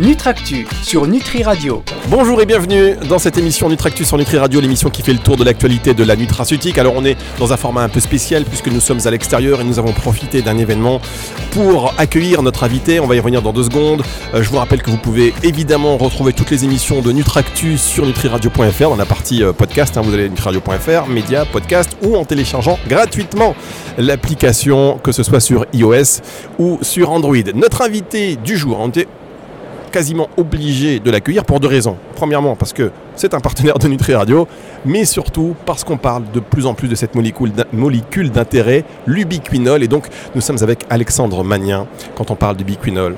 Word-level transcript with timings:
Nutractu 0.00 0.66
sur 0.82 1.06
Nutri 1.06 1.42
Radio. 1.42 1.82
Bonjour 2.08 2.40
et 2.40 2.46
bienvenue 2.46 2.96
dans 3.06 3.18
cette 3.18 3.36
émission 3.36 3.68
Nutractu 3.68 4.06
sur 4.06 4.16
Nutri 4.16 4.38
Radio, 4.38 4.58
l'émission 4.58 4.88
qui 4.88 5.02
fait 5.02 5.12
le 5.12 5.18
tour 5.18 5.36
de 5.36 5.44
l'actualité 5.44 5.92
de 5.92 6.02
la 6.04 6.16
nutraceutique. 6.16 6.78
Alors 6.78 6.94
on 6.96 7.04
est 7.04 7.18
dans 7.38 7.52
un 7.52 7.58
format 7.58 7.82
un 7.82 7.90
peu 7.90 8.00
spécial 8.00 8.46
puisque 8.46 8.68
nous 8.68 8.80
sommes 8.80 9.00
à 9.04 9.10
l'extérieur 9.10 9.60
et 9.60 9.64
nous 9.64 9.78
avons 9.78 9.92
profité 9.92 10.40
d'un 10.40 10.56
événement 10.56 11.02
pour 11.50 11.92
accueillir 11.98 12.42
notre 12.42 12.64
invité. 12.64 12.98
On 12.98 13.06
va 13.06 13.14
y 13.14 13.18
revenir 13.18 13.42
dans 13.42 13.52
deux 13.52 13.64
secondes. 13.64 14.02
Euh, 14.32 14.42
je 14.42 14.48
vous 14.48 14.56
rappelle 14.56 14.80
que 14.80 14.90
vous 14.90 14.96
pouvez 14.96 15.34
évidemment 15.42 15.98
retrouver 15.98 16.32
toutes 16.32 16.50
les 16.50 16.64
émissions 16.64 17.02
de 17.02 17.12
Nutractu 17.12 17.76
sur 17.76 18.06
nutriradio.fr 18.06 18.88
dans 18.88 18.96
la 18.96 19.04
partie 19.04 19.44
euh, 19.44 19.52
podcast. 19.52 19.98
Hein. 19.98 20.00
vous 20.02 20.14
allez 20.14 20.30
nutriradio.fr, 20.30 21.08
médias, 21.08 21.44
podcast 21.44 21.94
ou 22.02 22.16
en 22.16 22.24
téléchargeant 22.24 22.78
gratuitement 22.88 23.54
l'application 23.98 24.98
que 25.04 25.12
ce 25.12 25.22
soit 25.22 25.40
sur 25.40 25.66
iOS 25.74 26.22
ou 26.58 26.78
sur 26.80 27.10
Android. 27.10 27.36
Notre 27.54 27.82
invité 27.82 28.36
du 28.36 28.56
jour, 28.56 28.78
on 28.80 28.88
était 28.88 29.06
quasiment 29.90 30.28
obligé 30.36 31.00
de 31.00 31.10
l'accueillir 31.10 31.44
pour 31.44 31.60
deux 31.60 31.68
raisons. 31.68 31.96
Premièrement, 32.16 32.56
parce 32.56 32.72
que 32.72 32.90
c'est 33.16 33.34
un 33.34 33.40
partenaire 33.40 33.78
de 33.78 33.88
Nutri 33.88 34.14
Radio, 34.14 34.48
mais 34.84 35.04
surtout 35.04 35.54
parce 35.66 35.84
qu'on 35.84 35.98
parle 35.98 36.24
de 36.32 36.40
plus 36.40 36.66
en 36.66 36.74
plus 36.74 36.88
de 36.88 36.94
cette 36.94 37.14
molécule 37.14 38.30
d'intérêt, 38.30 38.84
l'ubiquinol. 39.06 39.82
Et 39.82 39.88
donc, 39.88 40.06
nous 40.34 40.40
sommes 40.40 40.62
avec 40.62 40.84
Alexandre 40.88 41.44
Magnien 41.44 41.86
quand 42.16 42.30
on 42.30 42.36
parle 42.36 42.56
d'ubiquinol. 42.56 43.16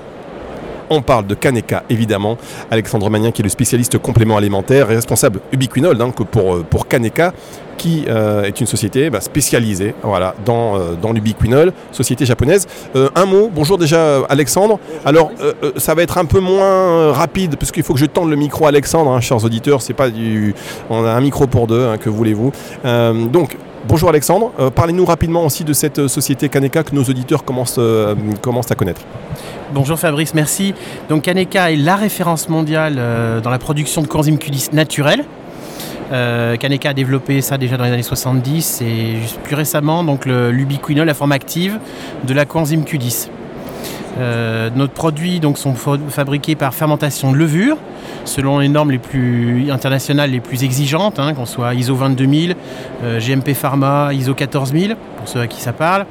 On 0.95 1.01
parle 1.01 1.27
de 1.27 1.35
Kaneka, 1.35 1.85
évidemment. 1.89 2.37
Alexandre 2.71 3.09
Magnien, 3.09 3.31
qui 3.31 3.41
est 3.41 3.45
le 3.45 3.49
spécialiste 3.49 3.97
complément 3.97 4.37
alimentaire 4.37 4.91
et 4.91 4.95
responsable 4.95 5.41
ubiquinol 5.51 5.97
donc 5.97 6.23
pour, 6.27 6.55
euh, 6.55 6.67
pour 6.69 6.87
Kaneka, 6.87 7.33
qui 7.79 8.05
euh, 8.09 8.43
est 8.43 8.61
une 8.61 8.67
société 8.67 9.09
bah, 9.09 9.23
spécialisée 9.23 9.95
euh, 10.05 10.31
dans 10.45 11.13
l'ubiquinol, 11.15 11.73
société 11.93 12.27
japonaise. 12.27 12.67
un 12.95 13.25
mot, 13.25 13.51
bonjour 13.51 13.79
déjà 13.79 14.19
Alexandre. 14.29 14.79
Alors, 15.07 15.31
ça 15.79 15.95
va 15.95 16.03
être 16.03 16.19
un 16.19 16.27
peu 16.27 16.41
moins 16.41 17.11
rapide, 17.13 17.57
parce 17.57 17.73
qu'il 17.73 17.85
faut 17.85 17.95
que 17.95 18.01
je 18.01 18.05
tende 18.05 18.29
le 18.29 18.37
micro 18.37 18.67
à 18.67 18.69
Alexandre, 18.69 19.13
hein, 19.13 19.21
chers 19.23 19.43
auditeurs. 19.43 19.81
C'est 19.81 19.95
pas 19.95 20.11
du... 20.11 20.55
On 20.91 21.07
a 21.07 21.11
un 21.11 21.21
micro 21.23 21.47
pour 21.47 21.67
deux, 21.67 21.87
hein, 21.87 21.97
que 21.97 22.11
voulez-vous. 22.11 22.53
Bonjour 23.85 24.09
Alexandre, 24.09 24.53
parlez-nous 24.75 25.05
rapidement 25.05 25.45
aussi 25.45 25.65
de 25.65 25.73
cette 25.73 26.07
société 26.07 26.49
Kaneka 26.49 26.85
que 26.85 26.95
nos 26.95 27.03
auditeurs 27.03 27.45
commencent, 27.45 27.81
commencent 28.41 28.71
à 28.71 28.75
connaître. 28.75 29.03
Bonjour 29.75 29.99
Fabrice, 29.99 30.35
merci. 30.35 30.75
Donc 31.09 31.23
Kaneka 31.23 31.73
est 31.73 31.77
la 31.77 31.97
référence 31.97 32.51
mondiale 32.51 32.97
euh, 32.99 33.41
dans 33.41 33.49
la 33.49 33.59
production 33.59 34.03
de 34.03 34.07
coenzyme 34.07 34.37
Q10 34.37 34.75
naturel. 34.75 35.25
Euh, 36.13 36.59
Kaneka 36.59 36.91
a 36.91 36.93
développé 36.93 37.41
ça 37.41 37.57
déjà 37.57 37.79
dans 37.79 37.85
les 37.85 37.93
années 37.93 38.03
70 38.03 38.83
et 38.83 39.15
plus 39.45 39.55
récemment 39.55 40.05
donc 40.05 40.27
l'ubiquinol, 40.27 41.07
la 41.07 41.15
forme 41.15 41.33
active 41.33 41.79
de 42.25 42.35
la 42.35 42.45
coenzyme 42.45 42.83
Q10. 42.83 43.29
Euh, 44.19 44.69
notre 44.77 44.93
produits 44.93 45.41
sont 45.55 45.75
fabriqués 45.75 46.55
par 46.55 46.75
fermentation 46.75 47.33
de 47.33 47.39
levure, 47.39 47.79
selon 48.25 48.59
les 48.59 48.69
normes 48.69 48.91
les 48.91 48.99
plus 48.99 49.71
internationales 49.71 50.31
les 50.31 50.41
plus 50.41 50.65
exigeantes, 50.65 51.19
hein, 51.19 51.35
qu'on 51.35 51.47
soit 51.47 51.75
ISO 51.75 51.95
22000, 51.95 52.57
GMP 53.19 53.55
Pharma, 53.55 54.13
ISO 54.13 54.35
14000, 54.35 54.97
pour 55.17 55.29
ceux 55.29 55.41
à 55.41 55.47
qui 55.47 55.61
ça 55.61 55.73
parle. 55.73 56.07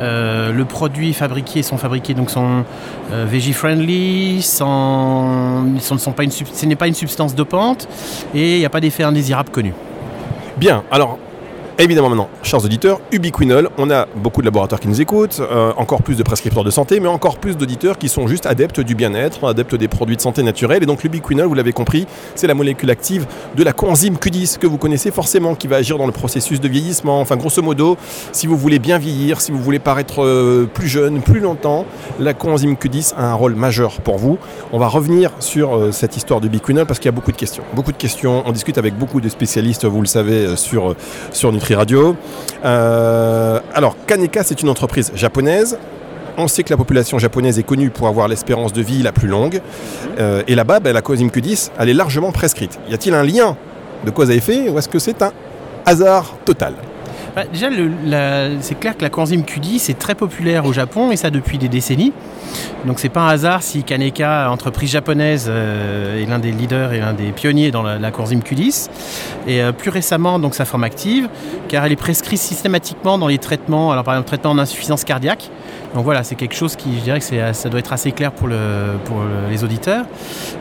Euh, 0.00 0.52
le 0.52 0.64
produit 0.64 1.12
fabriqué 1.12 1.62
sont 1.62 1.76
fabriqués 1.76 2.14
donc 2.14 2.30
sont 2.30 2.64
euh, 3.12 3.26
friendly, 3.52 4.42
sans, 4.42 5.64
sont 5.80 6.12
pas 6.12 6.24
une, 6.24 6.32
ce 6.32 6.66
n'est 6.66 6.74
pas 6.74 6.88
une 6.88 6.94
substance 6.94 7.34
dopante 7.34 7.88
et 8.34 8.56
il 8.56 8.58
n'y 8.58 8.64
a 8.64 8.70
pas 8.70 8.80
d'effet 8.80 9.04
indésirable 9.04 9.50
connu. 9.50 9.72
Bien, 10.56 10.82
alors 10.90 11.18
Évidemment 11.76 12.08
maintenant, 12.08 12.28
chers 12.44 12.64
auditeurs, 12.64 13.00
ubiquinol, 13.10 13.68
on 13.78 13.90
a 13.90 14.06
beaucoup 14.14 14.42
de 14.42 14.46
laboratoires 14.46 14.80
qui 14.80 14.86
nous 14.86 15.00
écoutent, 15.00 15.40
euh, 15.40 15.72
encore 15.76 16.04
plus 16.04 16.16
de 16.16 16.22
prescripteurs 16.22 16.62
de 16.62 16.70
santé, 16.70 17.00
mais 17.00 17.08
encore 17.08 17.36
plus 17.36 17.56
d'auditeurs 17.56 17.98
qui 17.98 18.08
sont 18.08 18.28
juste 18.28 18.46
adeptes 18.46 18.78
du 18.78 18.94
bien-être, 18.94 19.48
adeptes 19.48 19.74
des 19.74 19.88
produits 19.88 20.14
de 20.14 20.20
santé 20.20 20.44
naturels. 20.44 20.84
Et 20.84 20.86
donc 20.86 21.02
l'ubiquinol, 21.02 21.48
vous 21.48 21.54
l'avez 21.54 21.72
compris, 21.72 22.06
c'est 22.36 22.46
la 22.46 22.54
molécule 22.54 22.90
active 22.90 23.26
de 23.56 23.64
la 23.64 23.72
coenzyme 23.72 24.14
Q10 24.14 24.58
que 24.58 24.68
vous 24.68 24.78
connaissez 24.78 25.10
forcément, 25.10 25.56
qui 25.56 25.66
va 25.66 25.74
agir 25.74 25.98
dans 25.98 26.06
le 26.06 26.12
processus 26.12 26.60
de 26.60 26.68
vieillissement. 26.68 27.20
Enfin, 27.20 27.36
grosso 27.36 27.60
modo, 27.60 27.96
si 28.30 28.46
vous 28.46 28.56
voulez 28.56 28.78
bien 28.78 28.98
vieillir, 28.98 29.40
si 29.40 29.50
vous 29.50 29.58
voulez 29.58 29.80
paraître 29.80 30.22
euh, 30.22 30.70
plus 30.72 30.86
jeune, 30.86 31.22
plus 31.22 31.40
longtemps, 31.40 31.86
la 32.20 32.34
coenzyme 32.34 32.74
Q10 32.74 33.14
a 33.16 33.32
un 33.32 33.34
rôle 33.34 33.56
majeur 33.56 34.00
pour 34.00 34.18
vous. 34.18 34.38
On 34.70 34.78
va 34.78 34.86
revenir 34.86 35.32
sur 35.40 35.74
euh, 35.74 35.90
cette 35.90 36.16
histoire 36.16 36.40
d'ubiquinol 36.40 36.86
parce 36.86 37.00
qu'il 37.00 37.06
y 37.06 37.08
a 37.08 37.16
beaucoup 37.16 37.32
de 37.32 37.36
questions. 37.36 37.64
Beaucoup 37.74 37.90
de 37.90 37.96
questions. 37.96 38.44
On 38.46 38.52
discute 38.52 38.78
avec 38.78 38.96
beaucoup 38.96 39.20
de 39.20 39.28
spécialistes, 39.28 39.86
vous 39.86 40.00
le 40.00 40.06
savez, 40.06 40.54
sur, 40.54 40.94
sur 41.32 41.50
Radio. 41.72 42.16
Euh, 42.64 43.60
alors, 43.72 43.96
Kaneka, 44.06 44.42
c'est 44.44 44.60
une 44.60 44.68
entreprise 44.68 45.10
japonaise. 45.14 45.78
On 46.36 46.48
sait 46.48 46.64
que 46.64 46.70
la 46.70 46.76
population 46.76 47.18
japonaise 47.18 47.58
est 47.58 47.62
connue 47.62 47.90
pour 47.90 48.08
avoir 48.08 48.28
l'espérance 48.28 48.72
de 48.72 48.82
vie 48.82 49.02
la 49.02 49.12
plus 49.12 49.28
longue. 49.28 49.62
Euh, 50.18 50.42
et 50.46 50.54
là-bas, 50.54 50.80
ben, 50.80 50.92
la 50.92 51.00
coenzyme 51.00 51.28
Q10, 51.28 51.70
elle 51.78 51.88
est 51.88 51.94
largement 51.94 52.32
prescrite. 52.32 52.78
Y 52.90 52.94
a-t-il 52.94 53.14
un 53.14 53.22
lien 53.22 53.56
de 54.04 54.10
cause 54.10 54.30
à 54.30 54.34
effet 54.34 54.68
ou 54.68 54.78
est-ce 54.78 54.88
que 54.88 54.98
c'est 54.98 55.22
un 55.22 55.32
hasard 55.86 56.36
total? 56.44 56.74
Bah, 57.34 57.42
déjà, 57.52 57.68
c'est 58.60 58.78
clair 58.78 58.96
que 58.96 59.02
la 59.02 59.10
coenzyme 59.10 59.42
Q10 59.42 59.90
est 59.90 59.98
très 59.98 60.14
populaire 60.14 60.66
au 60.66 60.72
Japon 60.72 61.10
et 61.10 61.16
ça 61.16 61.30
depuis 61.30 61.58
des 61.58 61.68
décennies. 61.68 62.12
Donc 62.86 63.00
c'est 63.00 63.08
pas 63.08 63.22
un 63.22 63.28
hasard 63.28 63.62
si 63.62 63.82
Kaneka, 63.82 64.50
entreprise 64.50 64.90
japonaise, 64.90 65.46
euh, 65.48 66.22
est 66.22 66.26
l'un 66.26 66.38
des 66.38 66.52
leaders 66.52 66.92
et 66.92 67.00
l'un 67.00 67.12
des 67.12 67.32
pionniers 67.32 67.72
dans 67.72 67.82
la, 67.82 68.10
coenzyme 68.12 68.40
Q10. 68.40 68.88
Et 69.48 69.62
euh, 69.62 69.72
plus 69.72 69.90
récemment, 69.90 70.38
donc 70.38 70.54
sa 70.54 70.64
forme 70.64 70.84
active, 70.84 71.28
car 71.68 71.84
elle 71.84 71.92
est 71.92 71.96
prescrite 71.96 72.38
systématiquement 72.38 73.18
dans 73.18 73.28
les 73.28 73.38
traitements, 73.38 73.90
alors 73.90 74.04
par 74.04 74.14
exemple 74.14 74.28
traitement 74.28 74.50
en 74.52 74.58
insuffisance 74.58 75.02
cardiaque. 75.02 75.50
Donc 75.94 76.02
voilà, 76.02 76.24
c'est 76.24 76.34
quelque 76.34 76.56
chose 76.56 76.74
qui, 76.74 76.98
je 76.98 77.04
dirais 77.04 77.20
que 77.20 77.52
ça 77.52 77.68
doit 77.68 77.78
être 77.78 77.92
assez 77.92 78.10
clair 78.10 78.32
pour, 78.32 78.48
les 78.48 79.64
auditeurs. 79.64 80.04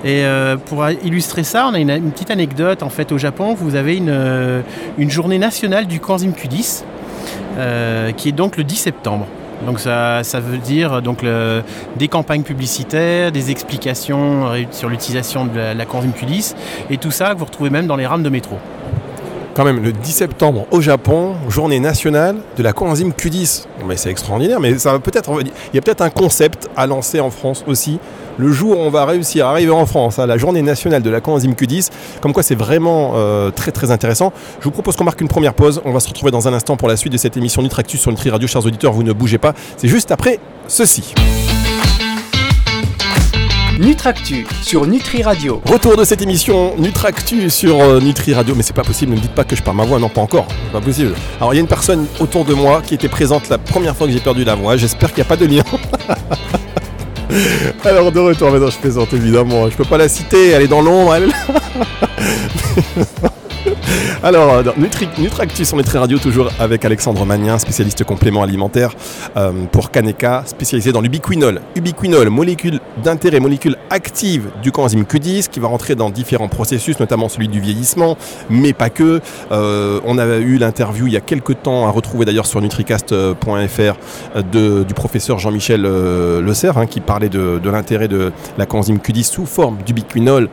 Et 0.03 0.23
euh, 0.25 0.57
pour 0.57 0.87
illustrer 1.03 1.43
ça, 1.43 1.67
on 1.69 1.73
a 1.73 1.79
une, 1.79 2.11
petite 2.11 2.29
anecdote. 2.29 2.83
En 2.83 2.89
fait, 2.89 3.11
au 3.11 3.17
Japon, 3.17 3.55
vous 3.55 3.75
avez 3.75 3.97
une, 3.97 4.09
euh, 4.09 4.61
journée 5.09 5.39
nationale 5.39 5.87
du 5.87 5.99
coenzyme 5.99 6.33
Q10, 6.33 6.83
euh, 7.57 8.11
qui 8.11 8.29
est 8.29 8.33
donc 8.33 8.57
le 8.57 8.63
10 8.63 8.75
septembre. 8.75 9.25
Donc 9.65 9.79
ça, 9.79 10.21
veut 10.33 10.57
dire 10.57 11.01
donc 11.01 11.23
des 11.95 12.07
campagnes 12.09 12.43
publicitaires, 12.43 13.31
des 13.31 13.49
explications 13.49 14.51
sur 14.71 14.89
l'utilisation 14.89 15.45
de 15.45 15.57
la, 15.57 15.73
la 15.73 15.85
coenzyme 15.85 16.11
Q10, 16.11 16.53
et 16.89 16.97
tout 16.97 17.11
ça 17.11 17.33
que 17.33 17.39
vous 17.39 17.45
retrouvez 17.45 17.69
même 17.69 17.87
dans 17.87 17.95
les 17.95 18.05
rames 18.05 18.23
de 18.23 18.29
métro 18.29 18.57
quand 19.53 19.65
même 19.65 19.83
le 19.83 19.91
10 19.91 20.11
septembre 20.11 20.65
au 20.71 20.81
Japon, 20.81 21.35
journée 21.49 21.79
nationale 21.79 22.37
de 22.57 22.63
la 22.63 22.73
coenzyme 22.73 23.11
Q10. 23.11 23.65
Mais 23.87 23.97
c'est 23.97 24.09
extraordinaire, 24.09 24.59
mais 24.59 24.77
ça 24.77 24.97
peut-être 24.99 25.31
il 25.41 25.75
y 25.75 25.77
a 25.77 25.81
peut-être 25.81 26.01
un 26.01 26.09
concept 26.09 26.69
à 26.75 26.87
lancer 26.87 27.19
en 27.19 27.29
France 27.29 27.63
aussi. 27.67 27.99
Le 28.37 28.51
jour 28.51 28.79
où 28.79 28.81
on 28.81 28.89
va 28.89 29.05
réussir 29.05 29.45
à 29.45 29.51
arriver 29.51 29.71
en 29.71 29.85
France 29.85 30.17
à 30.17 30.25
la 30.25 30.37
journée 30.37 30.63
nationale 30.63 31.03
de 31.03 31.09
la 31.09 31.21
coenzyme 31.21 31.53
Q10, 31.53 31.91
comme 32.19 32.33
quoi 32.33 32.41
c'est 32.41 32.55
vraiment 32.55 33.11
euh, 33.15 33.51
très 33.51 33.71
très 33.71 33.91
intéressant. 33.91 34.33
Je 34.59 34.63
vous 34.63 34.71
propose 34.71 34.95
qu'on 34.95 35.03
marque 35.03 35.21
une 35.21 35.27
première 35.27 35.53
pause. 35.53 35.81
On 35.85 35.91
va 35.91 35.99
se 35.99 36.07
retrouver 36.07 36.31
dans 36.31 36.47
un 36.47 36.53
instant 36.53 36.75
pour 36.75 36.87
la 36.87 36.97
suite 36.97 37.13
de 37.13 37.17
cette 37.17 37.37
émission 37.37 37.61
Nutractus 37.61 38.01
sur 38.01 38.09
Nutri 38.09 38.31
Radio. 38.31 38.47
Chers 38.47 38.65
auditeurs, 38.65 38.91
vous 38.91 39.03
ne 39.03 39.13
bougez 39.13 39.37
pas. 39.37 39.53
C'est 39.77 39.87
juste 39.87 40.11
après 40.11 40.39
ceci. 40.67 41.13
Nutractu 43.83 44.47
sur 44.61 44.87
Nutri 44.87 45.23
Radio. 45.23 45.61
Retour 45.65 45.97
de 45.97 46.05
cette 46.05 46.21
émission 46.21 46.73
Nutractu 46.77 47.49
sur 47.49 47.81
euh, 47.81 47.99
Nutri 47.99 48.33
Radio. 48.33 48.55
Mais 48.55 48.63
c'est 48.63 48.71
pas 48.71 48.83
possible, 48.83 49.11
ne 49.11 49.17
me 49.17 49.21
dites 49.21 49.35
pas 49.35 49.43
que 49.43 49.57
je 49.57 49.61
perds 49.61 49.73
ma 49.73 49.83
voix, 49.83 49.99
non 49.99 50.07
pas 50.07 50.21
encore, 50.21 50.47
pas 50.71 50.79
possible. 50.79 51.13
Alors 51.41 51.53
il 51.53 51.57
y 51.57 51.59
a 51.59 51.61
une 51.61 51.67
personne 51.67 52.07
autour 52.21 52.45
de 52.45 52.53
moi 52.53 52.81
qui 52.81 52.93
était 52.93 53.09
présente 53.09 53.49
la 53.49 53.57
première 53.57 53.93
fois 53.93 54.07
que 54.07 54.13
j'ai 54.13 54.21
perdu 54.21 54.45
la 54.45 54.55
voix, 54.55 54.77
j'espère 54.77 55.09
qu'il 55.09 55.17
n'y 55.17 55.23
a 55.23 55.27
pas 55.27 55.35
de 55.35 55.47
lien. 55.47 55.63
Alors 57.83 58.13
de 58.13 58.21
retour, 58.21 58.51
maintenant 58.51 58.69
je 58.69 58.77
plaisante 58.77 59.11
évidemment, 59.11 59.69
je 59.69 59.75
peux 59.75 59.83
pas 59.83 59.97
la 59.97 60.07
citer, 60.07 60.51
elle 60.51 60.61
est 60.61 60.67
dans 60.69 60.81
l'ombre, 60.81 61.15
elle. 61.15 61.33
Alors, 64.25 64.53
euh, 64.53 64.63
Nutri, 64.77 65.09
Nutractus, 65.17 65.73
on 65.73 65.79
est 65.79 65.83
très 65.83 65.99
radio 65.99 66.17
toujours 66.17 66.49
avec 66.57 66.85
Alexandre 66.85 67.25
Magnin, 67.25 67.59
spécialiste 67.59 68.05
complément 68.05 68.41
alimentaire 68.41 68.95
euh, 69.35 69.51
pour 69.69 69.91
Kaneka, 69.91 70.43
spécialisé 70.45 70.93
dans 70.93 71.01
l'ubiquinol. 71.01 71.59
Ubiquinol, 71.75 72.29
molécule 72.29 72.79
d'intérêt, 73.03 73.41
molécule 73.41 73.75
active 73.89 74.49
du 74.61 74.71
coenzyme 74.71 75.03
Q10 75.03 75.49
qui 75.49 75.59
va 75.59 75.67
rentrer 75.67 75.95
dans 75.95 76.09
différents 76.09 76.47
processus, 76.47 77.01
notamment 77.01 77.27
celui 77.27 77.49
du 77.49 77.59
vieillissement, 77.59 78.17
mais 78.49 78.71
pas 78.71 78.89
que. 78.89 79.19
Euh, 79.51 79.99
on 80.05 80.17
a 80.17 80.25
eu 80.37 80.57
l'interview 80.57 81.07
il 81.07 81.11
y 81.11 81.17
a 81.17 81.21
quelques 81.21 81.61
temps 81.61 81.85
à 81.85 81.89
retrouver 81.89 82.23
d'ailleurs 82.23 82.45
sur 82.45 82.61
nutricast.fr 82.61 83.93
du 84.53 84.93
professeur 84.93 85.39
Jean-Michel 85.39 85.85
Serre 86.53 86.77
hein, 86.77 86.85
qui 86.85 87.01
parlait 87.01 87.27
de, 87.27 87.59
de 87.61 87.69
l'intérêt 87.69 88.07
de 88.07 88.31
la 88.57 88.65
coenzyme 88.65 88.99
Q10 88.99 89.23
sous 89.23 89.45
forme 89.45 89.79
d'ubiquinol 89.85 90.47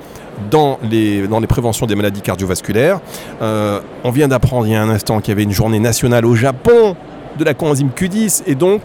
dans 0.50 0.78
les, 0.82 1.26
dans 1.26 1.40
les 1.40 1.46
préventions 1.46 1.87
des 1.87 1.94
maladies 1.94 2.20
cardiovasculaires. 2.20 3.00
Euh, 3.42 3.81
on 4.04 4.10
vient 4.10 4.28
d'apprendre 4.28 4.66
il 4.66 4.72
y 4.72 4.76
a 4.76 4.82
un 4.82 4.90
instant 4.90 5.20
qu'il 5.20 5.31
y 5.31 5.32
avait 5.32 5.42
une 5.42 5.52
journée 5.52 5.81
nationale 5.81 6.25
au 6.26 6.34
Japon 6.34 6.96
de 7.38 7.44
la 7.44 7.54
coenzyme 7.54 7.90
Q10 7.96 8.42
et 8.46 8.54
donc 8.54 8.82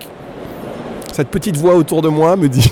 cette 1.11 1.29
petite 1.29 1.57
voix 1.57 1.75
autour 1.75 2.01
de 2.01 2.09
moi 2.09 2.35
me 2.35 2.49
dit 2.49 2.71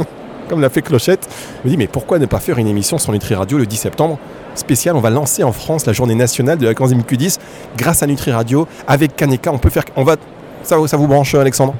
comme 0.50 0.60
l'a 0.60 0.68
fait 0.68 0.82
Clochette. 0.82 1.28
Me 1.64 1.70
dis, 1.70 1.76
mais 1.76 1.86
pourquoi 1.86 2.18
ne 2.18 2.26
pas 2.26 2.40
faire 2.40 2.58
une 2.58 2.66
émission 2.66 2.98
sur 2.98 3.12
Nutri 3.12 3.34
Radio 3.34 3.56
le 3.56 3.66
10 3.66 3.76
septembre 3.76 4.18
spécial 4.56 4.96
On 4.96 5.00
va 5.00 5.10
lancer 5.10 5.44
en 5.44 5.52
France 5.52 5.86
la 5.86 5.92
journée 5.92 6.16
nationale 6.16 6.58
de 6.58 6.66
la 6.66 6.74
coenzyme 6.74 7.02
Q10 7.02 7.38
grâce 7.78 8.02
à 8.02 8.06
Nutri 8.08 8.32
Radio 8.32 8.66
avec 8.88 9.14
Kaneka. 9.14 9.52
On 9.52 9.58
peut 9.58 9.70
faire, 9.70 9.84
on 9.96 10.02
va, 10.02 10.16
ça, 10.64 10.76
ça 10.88 10.96
vous 10.96 11.06
branche, 11.06 11.34
Alexandre? 11.36 11.74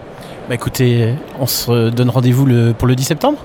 Bah 0.49 0.55
écoutez, 0.55 1.15
on 1.39 1.47
se 1.47 1.91
donne 1.91 2.11
rendez-vous 2.11 2.47
pour 2.79 2.87
le 2.89 2.95
10 2.95 3.05
septembre? 3.05 3.39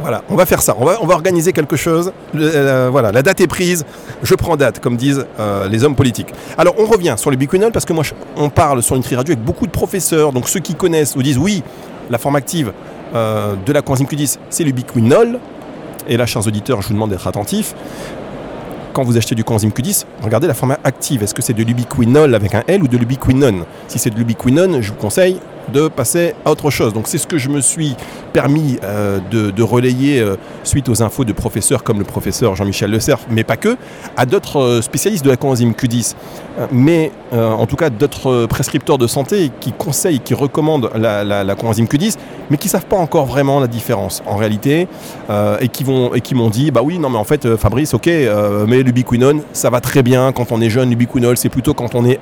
Voilà, 0.00 0.22
on 0.28 0.36
va 0.36 0.46
faire 0.46 0.62
ça. 0.62 0.76
On 0.78 0.84
va, 0.84 1.00
organiser 1.00 1.52
quelque 1.52 1.76
chose. 1.76 2.12
Euh, 2.34 2.88
voilà, 2.90 3.12
la 3.12 3.22
date 3.22 3.40
est 3.40 3.46
prise. 3.46 3.84
Je 4.22 4.34
prends 4.34 4.56
date, 4.56 4.80
comme 4.80 4.96
disent 4.96 5.26
euh, 5.38 5.68
les 5.68 5.84
hommes 5.84 5.96
politiques. 5.96 6.28
Alors, 6.56 6.74
on 6.78 6.86
revient 6.86 7.14
sur 7.16 7.30
le 7.30 7.36
biquinol 7.36 7.72
parce 7.72 7.84
que 7.84 7.92
moi, 7.92 8.04
on 8.36 8.48
parle 8.48 8.82
sur 8.82 8.96
Nutri 8.96 9.16
Radio 9.16 9.32
avec 9.32 9.44
beaucoup 9.44 9.66
de 9.66 9.72
professeurs. 9.72 10.32
Donc, 10.32 10.48
ceux 10.48 10.60
qui 10.60 10.74
connaissent 10.74 11.16
nous 11.16 11.22
disent 11.22 11.38
oui, 11.38 11.62
la 12.08 12.18
forme 12.18 12.36
active 12.36 12.72
euh, 13.14 13.54
de 13.64 13.72
la 13.72 13.82
coenzyme 13.82 14.06
Q10, 14.06 14.38
c'est 14.48 14.64
le 14.64 14.72
biquinol. 14.72 15.38
Et 16.08 16.16
là, 16.16 16.26
chers 16.26 16.46
auditeurs, 16.46 16.80
je 16.82 16.88
vous 16.88 16.94
demande 16.94 17.10
d'être 17.10 17.26
attentifs. 17.26 17.74
Quand 18.92 19.04
vous 19.04 19.16
achetez 19.16 19.34
du 19.34 19.44
coenzyme 19.44 19.70
Q10, 19.70 20.04
regardez 20.22 20.46
la 20.46 20.54
forme 20.54 20.76
active. 20.82 21.22
Est-ce 21.22 21.34
que 21.34 21.42
c'est 21.42 21.52
de 21.52 21.62
l'ubiquinol 21.62 22.34
avec 22.34 22.54
un 22.54 22.62
L 22.66 22.82
ou 22.82 22.88
de 22.88 22.96
l'ubiquinone 22.96 23.64
Si 23.86 23.98
c'est 23.98 24.10
de 24.10 24.16
l'ubiquinone, 24.16 24.80
je 24.80 24.90
vous 24.90 24.98
conseille 24.98 25.40
de 25.72 25.88
passer 25.88 26.34
à 26.44 26.50
autre 26.50 26.70
chose. 26.70 26.92
Donc 26.92 27.06
c'est 27.06 27.18
ce 27.18 27.26
que 27.26 27.38
je 27.38 27.48
me 27.48 27.60
suis 27.60 27.96
permis 28.32 28.78
euh, 28.84 29.18
de, 29.30 29.62
relayer 29.62 30.20
euh, 30.20 30.36
suite 30.64 30.88
aux 30.88 31.02
infos 31.02 31.24
de 31.24 31.32
professeurs 31.32 31.82
comme 31.84 31.98
le 31.98 32.04
professeur 32.04 32.56
Jean-Michel 32.56 32.90
Le 32.90 33.00
Cerf, 33.00 33.20
mais 33.30 33.44
pas 33.44 33.56
que, 33.56 33.76
à 34.16 34.26
d'autres 34.26 34.60
euh, 34.60 34.82
spécialistes 34.82 35.24
de 35.24 35.30
la 35.30 35.36
coenzyme 35.36 35.72
Q10, 35.72 36.14
mais 36.72 37.12
en 37.32 37.64
tout 37.66 37.76
cas 37.76 37.90
d'autres 37.90 38.46
prescripteurs 38.46 38.98
de 38.98 39.06
santé 39.06 39.50
qui 39.60 39.72
conseillent, 39.72 40.20
qui 40.20 40.34
recommandent 40.34 40.90
la, 40.94 41.24
la, 41.24 41.54
coenzyme 41.54 41.86
Q10, 41.86 42.16
mais 42.50 42.56
qui 42.56 42.66
ne 42.66 42.72
savent 42.72 42.86
pas 42.86 42.96
encore 42.96 43.24
vraiment 43.24 43.60
la 43.60 43.66
différence 43.66 44.22
en 44.26 44.36
réalité, 44.36 44.88
et 45.60 45.68
qui 45.68 45.84
vont 45.84 46.12
et 46.12 46.20
qui 46.20 46.34
m'ont 46.34 46.50
dit 46.50 46.70
bah 46.70 46.82
oui 46.84 46.98
non 46.98 47.08
mais 47.08 47.18
en 47.18 47.24
fait 47.24 47.56
Fabrice 47.56 47.94
ok 47.94 48.10
mais 48.66 48.82
l'ubiquinone 48.82 49.42
ça 49.52 49.70
va 49.70 49.80
très 49.80 50.02
bien 50.02 50.32
quand 50.32 50.52
on 50.52 50.60
est 50.60 50.70
jeune, 50.70 50.90
l'ubiquinol 50.90 51.36
c'est 51.36 51.48
plutôt 51.48 51.72
quand 51.72 51.94
on 51.94 52.04
est 52.04 52.20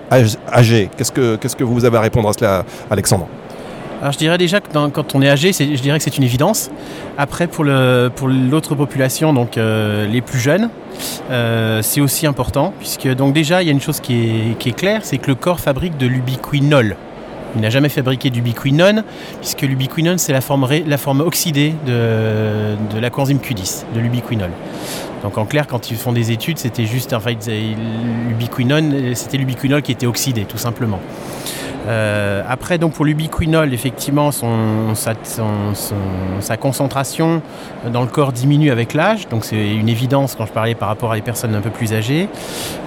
âgé. 0.52 0.90
Qu'est-ce 0.96 1.12
que 1.12 1.36
qu'est-ce 1.36 1.56
que 1.56 1.64
vous 1.64 1.84
avez 1.84 1.96
à 1.96 2.02
répondre 2.02 2.28
à 2.28 2.32
cela, 2.32 2.64
Alexandre? 2.90 3.28
Alors 4.00 4.12
je 4.12 4.18
dirais 4.18 4.38
déjà 4.38 4.60
que 4.60 4.68
quand 4.88 5.14
on 5.14 5.22
est 5.22 5.28
âgé, 5.28 5.52
je 5.52 5.80
dirais 5.82 5.98
que 5.98 6.04
c'est 6.04 6.16
une 6.16 6.24
évidence. 6.24 6.70
Après, 7.16 7.48
pour, 7.48 7.64
l'autre 7.64 8.74
population, 8.76 9.32
donc 9.32 9.58
euh, 9.58 10.06
les 10.06 10.20
plus 10.20 10.38
jeunes, 10.38 10.70
euh, 11.30 11.82
c'est 11.82 12.00
aussi 12.00 12.26
important, 12.26 12.72
puisque 12.78 13.08
donc 13.08 13.32
déjà, 13.32 13.62
il 13.62 13.66
y 13.66 13.68
a 13.70 13.72
une 13.72 13.80
chose 13.80 14.00
qui 14.00 14.54
est, 14.64 14.76
claire, 14.76 15.00
c'est 15.02 15.18
que 15.18 15.26
le 15.28 15.34
corps 15.34 15.58
fabrique 15.58 15.96
de 15.96 16.06
l'ubiquinol. 16.06 16.96
Il 17.56 17.62
n'a 17.62 17.70
jamais 17.70 17.88
fabriqué 17.88 18.30
d'ubiquinone, 18.30 19.02
puisque 19.40 19.62
l'ubiquinone, 19.62 20.18
c'est 20.18 20.32
la 20.32 20.42
forme, 20.42 20.68
la 20.86 20.98
forme 20.98 21.20
oxydée 21.20 21.74
de, 21.86 22.76
de 22.94 23.00
la 23.00 23.10
coenzyme 23.10 23.38
Q10, 23.38 23.84
de 23.94 24.00
l'ubiquinol. 24.00 24.50
Donc 25.22 25.38
en 25.38 25.44
clair, 25.44 25.66
quand 25.66 25.90
ils 25.90 25.96
font 25.96 26.12
des 26.12 26.32
études, 26.32 26.58
c'était 26.58 26.86
juste, 26.86 27.12
enfin, 27.12 27.32
l'ubiquinone, 28.28 29.14
c'était 29.14 29.36
l'ubiquinol 29.36 29.82
qui 29.82 29.92
était 29.92 30.06
oxydé, 30.06 30.44
tout 30.44 30.58
simplement. 30.58 31.00
Euh, 31.88 32.42
après, 32.46 32.76
donc 32.78 32.92
pour 32.92 33.04
l'ubiquinol, 33.04 33.72
effectivement, 33.72 34.30
son, 34.30 34.94
sa, 34.94 36.56
concentration 36.56 37.40
dans 37.90 38.02
le 38.02 38.08
corps 38.08 38.32
diminue 38.32 38.70
avec 38.70 38.94
l'âge. 38.94 39.28
Donc 39.28 39.44
c'est 39.44 39.74
une 39.74 39.88
évidence 39.88 40.34
quand 40.34 40.44
je 40.44 40.52
parlais 40.52 40.74
par 40.74 40.88
rapport 40.88 41.12
à 41.12 41.16
des 41.16 41.22
personnes 41.22 41.54
un 41.54 41.60
peu 41.60 41.70
plus 41.70 41.94
âgées. 41.94 42.28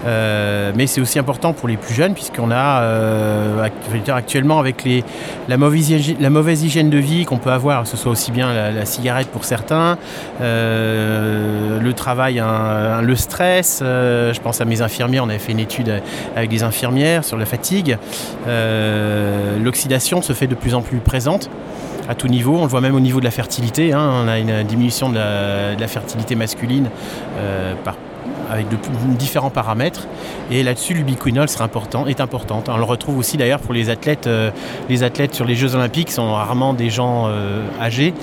Euh, 0.06 0.72
mais 0.76 0.88
c'est 0.88 1.02
aussi 1.02 1.18
important 1.18 1.54
pour 1.54 1.68
les 1.68 1.78
plus 1.78 1.96
jeunes, 1.96 2.14
puisqu'on 2.14 2.52
a 2.52 2.82
euh, 2.82 3.68
actuellement 4.10 4.60
avec 4.60 4.84
les, 4.84 5.04
la, 5.48 5.58
mauvaise 5.58 5.90
hygiène, 5.90 6.18
la 6.20 6.30
mauvaise 6.30 6.64
hygiène 6.64 6.90
de 6.90 6.98
vie 6.98 7.26
qu'on 7.26 7.38
peut 7.38 7.52
avoir, 7.52 7.84
que 7.84 7.90
ce 7.90 7.98
soit 7.98 8.12
aussi 8.12 8.32
bien 8.32 8.54
la, 8.54 8.86
cigarette 8.86 9.30
pour 9.30 9.46
certains, 9.46 9.98
le 10.42 11.92
travail, 11.96 12.21
le 12.30 13.16
stress. 13.16 13.80
je 13.82 14.40
pense 14.40 14.62
à 14.62 14.66
mes 14.66 14.82
infirmières, 14.82 15.24
on 15.24 15.30
avait 15.30 15.40
fait 15.40 15.52
une 15.52 15.60
étude 15.60 16.02
avec 16.36 16.50
des 16.50 16.64
infirmières 16.64 17.24
sur 17.24 17.38
la 17.38 17.46
fatigue. 17.46 17.98
Euh, 18.48 19.58
l'oxydation 19.60 20.22
se 20.22 20.34
fait 20.34 20.48
de 20.48 20.56
plus 20.56 20.74
en 20.74 20.82
plus 20.82 20.98
présente 20.98 21.50
à 22.10 22.16
tout 22.16 22.28
niveau. 22.28 22.58
On 22.58 22.64
le 22.64 22.68
voit 22.68 22.82
même 22.82 22.96
au 22.96 23.00
niveau 23.00 23.20
de 23.20 23.26
la 23.26 23.32
fertilité. 23.32 23.94
Hein. 23.94 24.24
On 24.24 24.28
a 24.28 24.40
une 24.40 24.64
diminution 24.64 25.10
de 25.10 25.16
la, 25.16 25.88
fertilité 25.88 26.36
masculine 26.36 26.90
euh, 27.38 27.74
avec 28.50 28.66
différents 29.18 29.50
paramètres. 29.50 30.08
Et 30.50 30.64
là-dessus, 30.64 30.94
l'ubiquinol 30.94 31.48
sera 31.48 31.64
important, 31.64 32.08
est 32.08 32.20
importante. 32.20 32.70
On 32.70 32.78
le 32.78 32.84
retrouve 32.84 33.18
aussi 33.18 33.38
d'ailleurs 33.38 33.60
pour 33.60 33.74
les 33.74 33.90
athlètes. 33.90 34.28
Euh, 34.28 34.52
les 34.90 35.04
athlètes 35.04 35.34
sur 35.34 35.46
les 35.46 35.56
Jeux 35.56 35.76
Olympiques 35.76 36.12
sont 36.12 36.34
rarement 36.34 36.74
des 36.74 36.90
gens 36.90 37.30
âgés. 37.80 38.14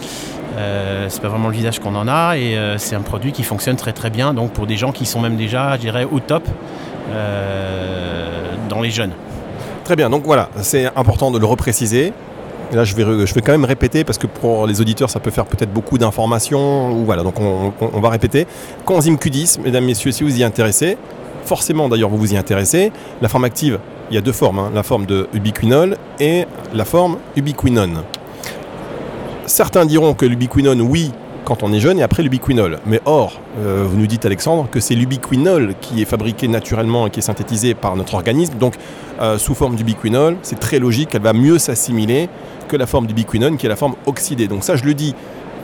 C'est 1.08 1.22
pas 1.22 1.28
vraiment 1.28 1.48
le 1.48 1.54
visage 1.54 1.78
qu'on 1.78 1.94
en 1.94 2.08
a 2.08 2.36
et 2.36 2.58
c'est 2.78 2.94
un 2.94 3.00
produit 3.00 3.32
qui 3.32 3.42
fonctionne 3.42 3.76
très 3.76 3.92
très 3.92 4.10
bien. 4.10 4.34
Donc 4.34 4.52
pour 4.52 4.66
des 4.66 4.76
gens 4.76 4.92
qui 4.92 5.06
sont 5.06 5.20
même 5.20 5.36
déjà, 5.36 5.76
je 5.78 6.04
au 6.04 6.20
top 6.20 6.44
dans 8.68 8.80
les 8.80 8.90
jeunes. 8.90 9.12
Très 9.88 9.96
bien, 9.96 10.10
donc 10.10 10.24
voilà, 10.24 10.50
c'est 10.60 10.84
important 10.96 11.30
de 11.30 11.38
le 11.38 11.46
repréciser. 11.46 12.12
là, 12.72 12.84
je 12.84 12.94
vais, 12.94 13.26
je 13.26 13.34
vais 13.34 13.40
quand 13.40 13.52
même 13.52 13.64
répéter 13.64 14.04
parce 14.04 14.18
que 14.18 14.26
pour 14.26 14.66
les 14.66 14.82
auditeurs, 14.82 15.08
ça 15.08 15.18
peut 15.18 15.30
faire 15.30 15.46
peut-être 15.46 15.72
beaucoup 15.72 15.96
d'informations. 15.96 17.04
Voilà, 17.04 17.22
donc 17.22 17.40
on, 17.40 18.00
va 18.00 18.10
répéter. 18.10 18.46
Coenzyme 18.84 19.16
Q10, 19.16 19.62
mesdames, 19.62 19.86
messieurs, 19.86 20.12
si 20.12 20.24
vous 20.24 20.38
y 20.38 20.44
intéressez, 20.44 20.98
forcément 21.46 21.88
d'ailleurs 21.88 22.10
vous 22.10 22.18
vous 22.18 22.34
y 22.34 22.36
intéressez. 22.36 22.92
La 23.22 23.28
forme 23.28 23.44
active, 23.44 23.78
il 24.10 24.14
y 24.14 24.18
a 24.18 24.20
deux 24.20 24.32
formes, 24.32 24.58
hein. 24.58 24.70
la 24.74 24.82
forme 24.82 25.06
de 25.06 25.26
ubiquinol 25.32 25.96
et 26.20 26.44
la 26.74 26.84
forme 26.84 27.16
ubiquinone. 27.34 28.02
Certains 29.48 29.86
diront 29.86 30.12
que 30.12 30.26
l'ubiquinone, 30.26 30.82
oui, 30.82 31.10
quand 31.46 31.62
on 31.62 31.72
est 31.72 31.80
jeune 31.80 31.98
et 31.98 32.02
après 32.02 32.22
l'ubiquinol. 32.22 32.80
Mais 32.84 33.00
or, 33.06 33.40
euh, 33.58 33.86
vous 33.88 33.96
nous 33.96 34.06
dites 34.06 34.26
Alexandre 34.26 34.68
que 34.70 34.78
c'est 34.78 34.94
l'ubiquinol 34.94 35.74
qui 35.80 36.02
est 36.02 36.04
fabriqué 36.04 36.48
naturellement 36.48 37.06
et 37.06 37.10
qui 37.10 37.20
est 37.20 37.22
synthétisé 37.22 37.72
par 37.72 37.96
notre 37.96 38.12
organisme. 38.12 38.58
Donc 38.58 38.74
euh, 39.22 39.38
sous 39.38 39.54
forme 39.54 39.74
d'ubiquinol, 39.74 40.36
c'est 40.42 40.60
très 40.60 40.78
logique, 40.78 41.08
qu'elle 41.08 41.22
va 41.22 41.32
mieux 41.32 41.58
s'assimiler 41.58 42.28
que 42.68 42.76
la 42.76 42.86
forme 42.86 43.06
d'ubiquinone 43.06 43.56
qui 43.56 43.64
est 43.64 43.70
la 43.70 43.76
forme 43.76 43.94
oxydée. 44.04 44.48
Donc 44.48 44.64
ça 44.64 44.76
je 44.76 44.84
le 44.84 44.92
dis 44.92 45.14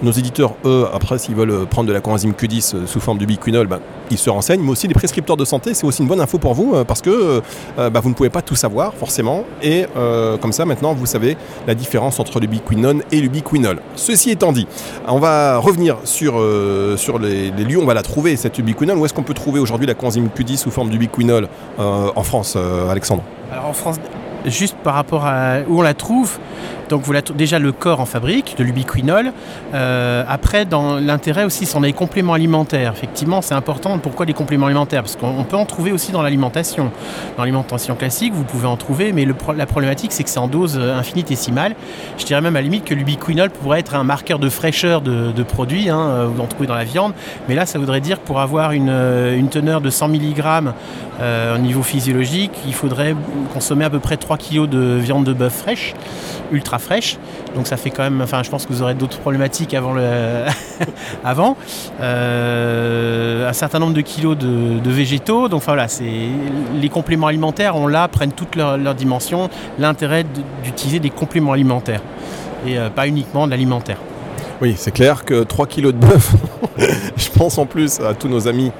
nos 0.05 0.13
éditeurs, 0.13 0.55
eux, 0.65 0.87
après, 0.93 1.19
s'ils 1.19 1.35
veulent 1.35 1.67
prendre 1.67 1.89
de 1.89 1.93
la 1.93 2.01
coenzyme 2.01 2.33
Q10 2.33 2.77
euh, 2.77 2.87
sous 2.87 3.01
forme 3.01 3.19
de 3.19 3.25
biquinol, 3.25 3.67
ben, 3.67 3.81
ils 4.11 4.19
se 4.19 4.31
renseignent. 4.31 4.63
Mais 4.63 4.71
aussi 4.71 4.87
les 4.87 4.95
prescripteurs 4.95 5.37
de 5.37 5.45
santé, 5.45 5.75
c'est 5.75 5.87
aussi 5.87 6.03
une 6.03 6.09
bonne 6.09 6.21
info 6.21 6.39
pour 6.39 6.55
vous 6.55 6.75
euh, 6.75 6.85
parce 6.85 7.01
que 7.01 7.43
euh, 7.79 7.91
ben, 7.91 8.01
vous 8.01 8.11
ne 8.11 8.15
pouvez 8.15 8.31
pas 8.31 8.43
tout 8.43 8.55
savoir 8.55 8.95
forcément. 8.95 9.45
Et 9.63 9.87
comme 10.41 10.53
ça, 10.53 10.65
maintenant, 10.65 10.95
vous 10.95 11.07
savez 11.07 11.37
la 11.67 11.75
différence 11.75 12.21
entre 12.21 12.39
le 12.39 12.47
biquinone 12.47 13.03
et 13.11 13.21
le 13.21 13.29
biquinol. 13.29 13.81
Ceci 13.97 14.31
étant 14.31 14.53
dit, 14.53 14.67
on 15.09 15.19
va 15.19 15.59
revenir 15.59 15.97
sur, 16.05 16.35
sur 16.97 17.19
les, 17.19 17.51
lieux 17.51 17.79
où 17.79 17.83
on 17.83 17.87
va 17.87 17.95
la 17.95 18.03
trouver, 18.03 18.37
cette 18.37 18.59
ubiquinol. 18.59 18.99
Où 18.99 19.07
est-ce 19.07 19.15
qu'on 19.15 19.23
peut 19.23 19.35
trouver 19.35 19.61
aujourd'hui 19.61 19.87
la 19.87 19.95
coenzyme 19.95 20.29
Q10 20.37 20.59
sous 20.59 20.71
forme 20.71 20.91
d'ubiquinol 20.91 21.49
en 21.79 22.23
France, 22.23 22.57
Alexandre? 22.91 23.23
Alors 23.51 23.67
en 23.67 23.73
France, 23.73 23.97
juste 24.45 24.77
par 24.83 24.95
rapport 24.95 25.27
à 25.27 25.59
où 25.69 25.79
on 25.79 25.83
la 25.83 25.95
trouve, 25.95 26.39
donc 26.89 27.03
vous 27.03 27.15
déjà 27.35 27.59
le 27.59 27.73
corps 27.73 28.01
en 28.01 28.07
fabrique, 28.07 28.57
de 28.59 28.65
l'ubiquinol. 28.65 29.33
Euh, 29.75 30.25
après, 30.29 30.65
dans 30.65 30.97
l'intérêt 30.97 31.45
aussi, 31.45 31.67
sont 31.67 31.81
les 31.81 31.93
compléments 31.93 32.35
alimentaires. 32.35 32.93
Effectivement, 32.93 33.43
c'est 33.43 33.55
important. 33.55 33.99
Pourquoi 33.99 34.27
les 34.27 34.33
compléments 34.33 34.67
alimentaires? 34.67 35.03
Parce 35.03 35.17
qu'on 35.17 35.45
peut 35.45 35.57
en 35.57 35.65
trouver 35.65 35.93
aussi 35.93 36.13
dans 36.13 36.23
l'alimentation. 36.23 36.91
Dans 37.37 37.43
l'alimentation 37.43 37.95
classique, 37.95 38.33
vous 38.35 38.45
pouvez 38.45 38.67
en 38.67 38.77
trouver, 38.77 39.13
mais 39.13 39.27
la 39.57 39.67
problématique, 39.67 40.13
c'est 40.13 40.25
que 40.25 40.31
c'est 40.31 40.39
en 40.39 40.49
dose 40.49 40.79
euh, 40.79 40.99
infinitésimale. 40.99 41.75
Je 42.19 42.25
dirais 42.25 42.41
même 42.41 42.57
à 42.57 42.61
la 42.61 42.65
limite 42.65 42.85
que 42.85 42.95
l'ubiquinol 42.95 43.51
pourrait 43.51 43.81
être 43.81 43.95
un 43.95 44.05
marqueur 44.05 44.39
de 44.39 44.49
fraîcheur 44.49 45.01
de, 45.01 45.43
produits. 45.43 45.89
Hein, 45.89 46.01
euh, 46.01 46.29
vous 46.33 46.43
en 46.43 46.47
trouvez 46.47 46.67
dans 46.67 46.75
la 46.75 46.85
viande. 46.85 47.13
Mais 47.49 47.55
là, 47.55 47.67
ça 47.67 47.79
voudrait 47.79 48.01
dire 48.01 48.21
que 48.21 48.27
pour 48.27 48.41
avoir 48.41 48.73
une, 48.73 49.49
teneur 49.51 49.81
de 49.81 49.91
100 49.91 50.09
mg 50.09 50.43
au 51.21 51.59
niveau 51.59 51.83
physiologique, 51.83 52.51
il 52.67 52.75
faudrait 52.75 53.15
consommer 53.53 53.85
à 53.85 53.91
peu 53.91 54.01
près 54.01 54.17
3 54.17 54.34
kg 54.37 54.67
de 54.67 54.97
viande 54.99 55.25
de 55.25 55.33
bœuf 55.33 55.55
fraîche, 55.55 55.95
ultra 56.53 56.79
fraîche. 56.79 57.19
Donc 57.55 57.67
ça 57.67 57.77
fait 57.77 57.91
quand 57.91 58.03
même, 58.03 58.21
enfin 58.21 58.43
je 58.43 58.51
pense 58.51 58.67
que 58.67 58.73
vous 58.73 58.83
aurez 58.83 58.95
d'autres 58.95 59.19
problématiques 59.19 59.75
avant. 59.75 59.93
Le 59.93 60.45
avant. 61.25 61.57
Euh, 62.01 63.49
un 63.49 63.53
certain 63.53 63.79
nombre 63.79 63.95
de 63.95 64.01
kilos 64.01 64.37
de, 64.37 64.91
végétaux. 64.91 65.49
Donc 65.49 65.63
voilà, 65.63 65.89
c'est 65.89 66.05
les 66.81 66.89
compléments 66.89 67.27
alimentaires, 67.27 67.77
on 67.77 67.87
là, 67.87 68.09
prennent 68.09 68.33
toute 68.33 68.57
leur, 68.57 68.95
dimension. 68.95 69.49
L'intérêt 69.79 70.25
d'utiliser 70.63 71.01
des 71.01 71.11
compléments 71.11 71.53
alimentaires 71.53 72.01
et 72.67 72.79
euh, 72.79 72.91
pas 72.91 73.07
uniquement 73.07 73.47
de 73.47 73.51
l'alimentaire. 73.51 73.99
Oui, 74.61 74.75
c'est 74.77 74.93
clair 74.93 75.25
que 75.25 75.43
3 75.43 75.67
kilos 75.67 75.93
de 75.93 75.99
bœuf, 75.99 76.33
je 77.17 77.29
pense 77.31 77.59
en 77.59 77.67
plus 77.67 78.01
à 78.01 78.15
tous 78.15 78.29
nos 78.29 78.47
amis 78.47 78.71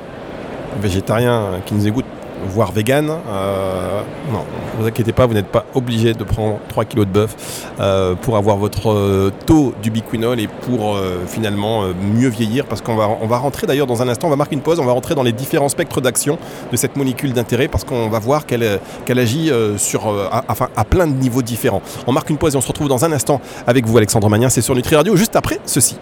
végétariens 0.81 1.61
qui 1.67 1.75
nous 1.75 1.87
écoutent 1.87 2.05
voire 2.49 2.73
vegan. 2.73 3.11
Euh, 3.11 4.03
non, 4.33 4.41
ne 4.77 4.83
vous 4.83 4.87
inquiétez 4.87 5.13
pas, 5.13 5.27
vous 5.27 5.35
n'êtes 5.35 5.49
pas 5.49 5.65
obligé 5.75 6.15
de 6.15 6.25
prendre 6.25 6.59
3 6.69 6.85
kg 6.85 7.01
de 7.01 7.05
bœuf 7.05 7.37
euh, 7.81 8.15
pour 8.15 8.37
avoir 8.37 8.57
votre 8.57 8.91
euh, 8.91 9.33
taux 9.47 9.75
d'ubiquinol 9.83 10.41
et 10.41 10.49
pour 10.49 10.97
finalement 11.27 11.85
mieux 12.15 12.29
vieillir. 12.29 12.67
Parce 12.67 12.81
qu'on 12.81 12.97
va, 12.97 13.09
on 13.21 13.27
va 13.27 13.39
rentrer 13.39 13.67
d'ailleurs 13.67 13.87
dans 13.87 14.03
un 14.03 14.09
instant, 14.09 14.27
on 14.27 14.31
va 14.31 14.37
marquer 14.37 14.55
une 14.55 14.63
pause, 14.63 14.79
on 14.79 14.85
va 14.85 14.93
rentrer 14.93 15.15
dans 15.15 15.23
les 15.23 15.33
différents 15.33 15.69
spectres 15.69 16.01
d'action 16.01 16.39
de 16.73 16.77
cette 16.77 16.97
molécule 16.97 17.33
d'intérêt 17.33 17.69
parce 17.69 17.85
qu'on 17.85 18.09
va 18.09 18.19
voir 18.19 18.47
qu'elle, 18.47 18.81
qu'elle 19.05 19.19
agit 19.19 19.51
sur, 19.77 20.09
à, 20.09 20.45
enfin, 20.49 20.69
à 20.77 20.85
plein 20.85 21.07
de 21.07 21.15
niveaux 21.15 21.43
différents. 21.43 21.83
On 22.07 22.13
marque 22.13 22.31
une 22.31 22.39
pause 22.39 22.55
et 22.55 22.57
on 22.57 22.61
se 22.61 22.69
retrouve 22.69 22.89
dans 22.89 23.05
un 23.05 23.13
instant 23.13 23.41
avec 23.67 23.87
vous, 23.87 23.97
Alexandre 23.97 24.29
Magnien. 24.29 24.49
C'est 24.49 24.63
sur 24.63 24.75
Nutri 24.75 24.97
Radio, 24.97 25.17
juste 25.17 25.37
après 25.37 25.61
ceci. 25.67 25.97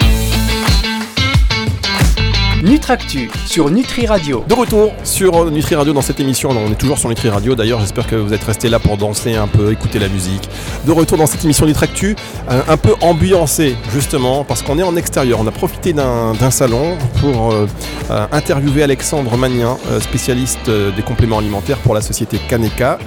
Nutractu 2.62 3.28
sur 3.46 3.70
Nutri 3.70 4.06
Radio. 4.06 4.44
De 4.48 4.54
retour 4.54 4.92
sur 5.02 5.50
Nutri 5.50 5.74
Radio 5.74 5.92
dans 5.92 6.00
cette 6.00 6.20
émission. 6.20 6.50
On 6.50 6.70
est 6.70 6.76
toujours 6.76 6.96
sur 6.96 7.08
Nutri 7.08 7.28
Radio. 7.28 7.56
D'ailleurs, 7.56 7.80
j'espère 7.80 8.06
que 8.06 8.14
vous 8.14 8.32
êtes 8.32 8.44
restés 8.44 8.68
là 8.68 8.78
pour 8.78 8.96
danser 8.96 9.34
un 9.34 9.48
peu, 9.48 9.72
écouter 9.72 9.98
la 9.98 10.08
musique. 10.08 10.48
De 10.86 10.92
retour 10.92 11.18
dans 11.18 11.26
cette 11.26 11.42
émission 11.42 11.66
Nutractu, 11.66 12.14
un, 12.48 12.62
un 12.68 12.76
peu 12.76 12.94
ambiancé 13.00 13.74
justement 13.92 14.44
parce 14.44 14.62
qu'on 14.62 14.78
est 14.78 14.84
en 14.84 14.94
extérieur. 14.94 15.40
On 15.40 15.46
a 15.48 15.50
profité 15.50 15.92
d'un 15.92 16.50
salon 16.52 16.96
pour 17.20 17.52
euh, 17.52 17.66
euh, 18.10 18.26
interviewer 18.30 18.84
Alexandre 18.84 19.36
Magnin, 19.36 19.76
euh, 19.90 19.98
spécialiste 20.00 20.68
euh, 20.68 20.92
des 20.92 21.02
compléments 21.02 21.38
alimentaires 21.38 21.78
pour 21.78 21.94
la 21.94 22.00
société 22.00 22.38
Kaneka 22.48 22.98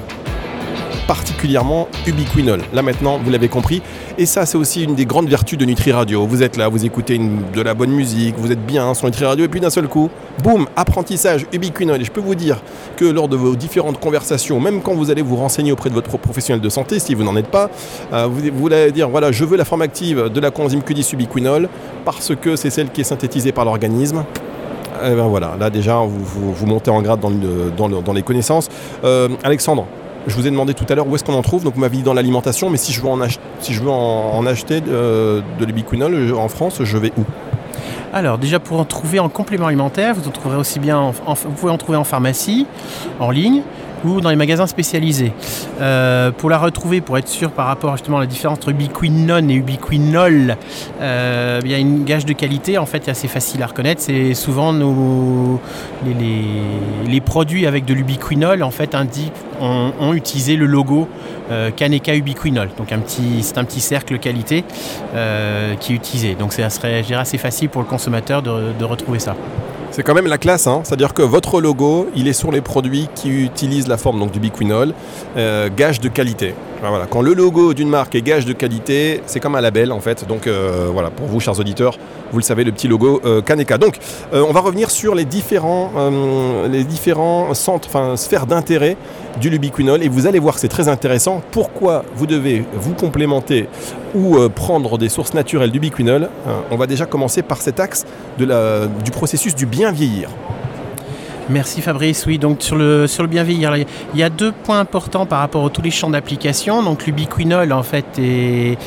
particulièrement 1.08 1.88
ubiquinol. 2.08 2.62
Là 2.74 2.82
maintenant, 2.82 3.20
vous 3.24 3.30
l'avez 3.30 3.48
compris. 3.48 3.82
Et 4.18 4.26
ça, 4.26 4.46
c'est 4.46 4.58
aussi 4.58 4.84
une 4.84 4.96
des 4.96 5.06
grandes 5.06 5.30
vertus 5.30 5.58
de 5.58 5.66
Nutri 5.66 5.92
Radio. 5.92 6.26
Vous 6.26 6.44
êtes 6.44 6.58
là, 6.58 6.68
vous 6.68 6.86
écoutez 6.86 7.20
de 7.20 7.62
la 7.62 7.74
bonne 7.74 7.92
musique, 7.92 8.36
vous 8.38 8.52
êtes 8.52 8.66
bien 8.66 8.94
sur 8.94 9.08
Nutri 9.08 9.26
Radio, 9.26 9.46
et 9.46 9.48
puis 9.48 9.60
d'un 9.60 9.70
seul 9.70 9.88
coup, 9.88 10.10
boum, 10.44 10.68
apprentissage 10.76 11.46
ubiquinol. 11.54 12.02
Et 12.02 12.06
je 12.06 12.12
peux 12.12 12.22
vous 12.22 12.36
dire 12.36 12.62
que 12.96 13.06
lors 13.06 13.28
de 13.28 13.36
vos 13.36 13.56
différentes 13.56 14.00
conversations, 14.00 14.60
même 14.60 14.82
quand 14.82 14.94
vous 14.94 15.12
allez 15.12 15.22
vous 15.22 15.36
renseigner 15.36 15.72
auprès 15.72 15.90
de 15.90 15.96
votre 15.96 16.18
professionnel 16.18 16.62
de 16.62 16.70
santé, 16.70 17.00
si 17.00 17.14
vous 17.14 17.24
n'en 17.24 17.36
êtes 17.36 17.48
pas, 17.48 17.70
euh, 18.14 18.28
vous, 18.28 18.68
allez 18.68 18.92
dire 18.92 19.10
voilà, 19.10 19.32
je 19.32 19.46
veux 19.46 19.58
la 19.58 19.66
forme 19.66 19.82
active 19.82 20.30
de 20.30 20.40
la 20.40 20.52
coenzyme 20.52 20.82
Q10 20.82 21.14
ubiquinol 21.14 21.70
parce 22.04 22.34
que 22.36 22.56
c'est 22.56 22.70
celle 22.70 22.90
qui 22.90 23.02
est 23.02 23.06
synthétisée 23.06 23.52
par 23.52 23.66
l'organisme. 23.66 24.24
Eh 25.04 25.14
ben 25.14 25.28
voilà, 25.28 25.56
là 25.60 25.70
déjà 25.70 25.98
vous, 25.98 26.66
montez 26.66 26.90
en 26.90 27.02
grade 27.02 27.20
dans 27.20 28.14
les 28.14 28.24
connaissances. 28.24 28.70
Euh, 29.04 29.28
Alexandre, 29.44 29.88
je 30.28 30.36
vous 30.36 30.48
ai 30.48 30.52
demandé 30.52 30.74
tout 30.74 30.86
à 30.90 30.96
l'heure 30.96 31.08
où 31.08 31.16
est-ce 31.16 31.24
qu'on 31.24 31.34
en 31.36 31.42
trouve, 31.42 31.64
donc 31.64 31.76
vous 31.76 31.82
m'avez 31.82 31.98
dit 31.98 32.04
dans 32.04 32.14
l'alimentation, 32.14 32.70
mais 32.70 32.78
si 32.78 32.92
je 32.94 33.02
veux 33.02 33.10
en, 33.10 34.46
acheter 34.46 34.82
euh, 34.88 35.42
de 35.60 35.66
l'ubiquinol 35.66 36.28
je- 36.28 36.34
en 36.34 36.48
France, 36.50 36.80
je 36.84 36.98
vais 36.98 37.12
où? 37.18 37.24
Alors 38.14 38.38
déjà 38.38 38.60
pour 38.60 38.80
en 38.80 38.86
trouver 38.86 39.20
en 39.20 39.30
complément 39.30 39.68
alimentaire, 39.68 40.16
vous 40.16 40.28
en 40.28 40.32
trouverez 40.32 40.58
aussi 40.58 40.80
bien, 40.80 40.98
en- 40.98 41.14
en- 41.26 41.34
vous 41.34 41.52
pouvez 41.52 41.72
en 41.72 41.78
trouver 41.78 41.98
en 41.98 42.04
pharmacie, 42.06 42.66
en 43.20 43.30
ligne 43.32 43.62
dans 44.06 44.30
les 44.30 44.36
magasins 44.36 44.68
spécialisés. 44.68 45.32
Euh, 45.82 46.32
pour 46.32 46.50
la 46.50 46.58
retrouver, 46.58 47.02
pour 47.02 47.18
être 47.18 47.28
sûr 47.28 47.52
par 47.52 47.68
rapport 47.68 47.92
justement 47.98 48.18
à 48.18 48.22
la 48.22 48.28
différence 48.28 48.58
entre 48.58 48.70
ubiquinone 48.70 49.50
et 49.50 49.56
ubiquinol, 49.56 50.58
euh, 51.02 51.60
il 51.64 51.72
y 51.72 51.74
a 51.74 51.78
une 51.78 52.04
gage 52.04 52.26
de 52.26 52.34
qualité 52.34 52.78
en 52.78 52.86
fait 52.86 53.10
assez 53.10 53.28
facile 53.28 53.64
à 53.64 53.68
reconnaître. 53.68 54.02
C'est 54.02 54.34
souvent 54.34 54.74
nos, 54.74 55.60
les, 56.06 57.22
produits 57.22 57.66
avec 57.66 57.86
de 57.86 57.94
l'ubiquinol 57.94 58.62
en 58.62 58.72
fait 58.72 58.94
indiquent, 58.94 59.34
ont, 59.60 60.14
utilisé 60.14 60.56
le 60.56 60.68
logo 60.68 61.10
euh, 61.52 61.72
Kaneka 61.72 62.16
ubiquinol. 62.16 62.70
Donc 62.78 62.92
un 62.92 63.00
petit, 63.00 63.42
c'est 63.42 63.58
un 63.58 63.64
petit 63.64 63.82
cercle 63.82 64.20
qualité 64.20 64.64
qui 65.80 65.94
est 65.94 65.96
utilisé. 65.96 66.36
Donc 66.36 66.54
ça 66.54 66.70
serait 66.70 67.04
assez 67.14 67.38
facile 67.38 67.70
pour 67.70 67.82
le 67.82 67.88
consommateur 67.88 68.42
de 68.42 68.84
retrouver 68.84 69.20
ça. 69.20 69.36
C'est 69.96 70.04
quand 70.04 70.14
même 70.14 70.28
la 70.28 70.38
classe, 70.38 70.68
hein. 70.68 70.82
c'est-à-dire 70.84 71.14
que 71.14 71.22
votre 71.22 71.62
logo, 71.62 72.10
il 72.18 72.28
est 72.28 72.34
sur 72.34 72.52
les 72.52 72.60
produits 72.60 73.08
qui 73.16 73.30
utilisent 73.30 73.88
la 73.88 73.96
forme 73.96 74.20
donc, 74.20 74.34
du 74.34 74.42
biquinol, 74.42 74.94
euh, 75.38 75.70
gage 75.74 76.02
de 76.02 76.10
qualité. 76.10 76.54
Quand 77.10 77.22
le 77.22 77.34
logo 77.34 77.74
d'une 77.74 77.88
marque 77.88 78.14
est 78.14 78.22
gage 78.22 78.46
de 78.46 78.52
qualité, 78.52 79.22
c'est 79.26 79.40
comme 79.40 79.56
un 79.56 79.62
label 79.62 79.94
en 79.94 80.02
fait. 80.02 80.28
Donc 80.28 80.48
euh, 80.48 80.90
voilà, 80.92 81.12
pour 81.12 81.28
vous, 81.28 81.40
chers 81.40 81.58
auditeurs, 81.62 81.98
vous 82.36 82.40
le 82.40 82.44
savez, 82.44 82.66
le 82.66 82.74
petit 82.74 82.90
logo 82.90 83.22
euh, 83.24 83.42
Kaneka. 83.42 83.78
Donc, 83.78 83.98
euh, 84.34 84.44
on 84.46 84.52
va 84.52 84.60
revenir 84.60 84.92
sur 84.92 85.16
les 85.16 85.24
différents, 85.24 85.90
euh, 85.96 86.68
les 86.68 86.84
différents 86.84 87.54
centres, 87.54 87.88
enfin 87.88 88.18
sphères 88.18 88.46
d'intérêt 88.46 88.98
du 89.40 89.50
lubiquinol 89.50 90.04
et 90.04 90.10
vous 90.10 90.28
allez 90.28 90.40
voir 90.40 90.56
que 90.56 90.60
c'est 90.60 90.68
très 90.68 90.90
intéressant. 90.90 91.42
Pourquoi 91.52 92.04
vous 92.18 92.28
devez 92.28 92.66
vous 92.74 92.94
complémenter 92.94 93.70
ou 94.14 94.38
prendre 94.50 94.98
des 94.98 95.08
sources 95.08 95.34
naturelles 95.34 95.72
du 95.72 95.80
biquinol 95.80 96.30
Euh, 96.48 96.60
On 96.72 96.76
va 96.76 96.88
déjà 96.88 97.06
commencer 97.06 97.42
par 97.42 97.62
cet 97.62 97.80
axe 97.80 98.06
du 98.38 99.12
processus 99.12 99.56
du 99.56 99.66
bien 99.66 99.94
vieillir. 99.94 100.30
Merci 101.50 101.82
Fabrice. 101.82 102.26
Oui, 102.26 102.40
donc 102.40 102.64
sur 102.64 102.76
le, 102.76 103.06
sur 103.06 103.22
le 103.22 103.30
il 103.36 104.20
y 104.20 104.24
a 104.24 104.30
deux 104.30 104.52
points 104.52 104.80
importants 104.80 105.28
par 105.28 105.40
rapport 105.40 105.66
à 105.66 105.70
tous 105.70 105.84
les 105.84 105.92
champs 105.92 106.10
d'application. 106.10 106.82
Donc 106.82 107.06
l'ubiquinol 107.06 107.72
en 107.72 107.84
fait 107.84 108.06
est, 108.18 108.78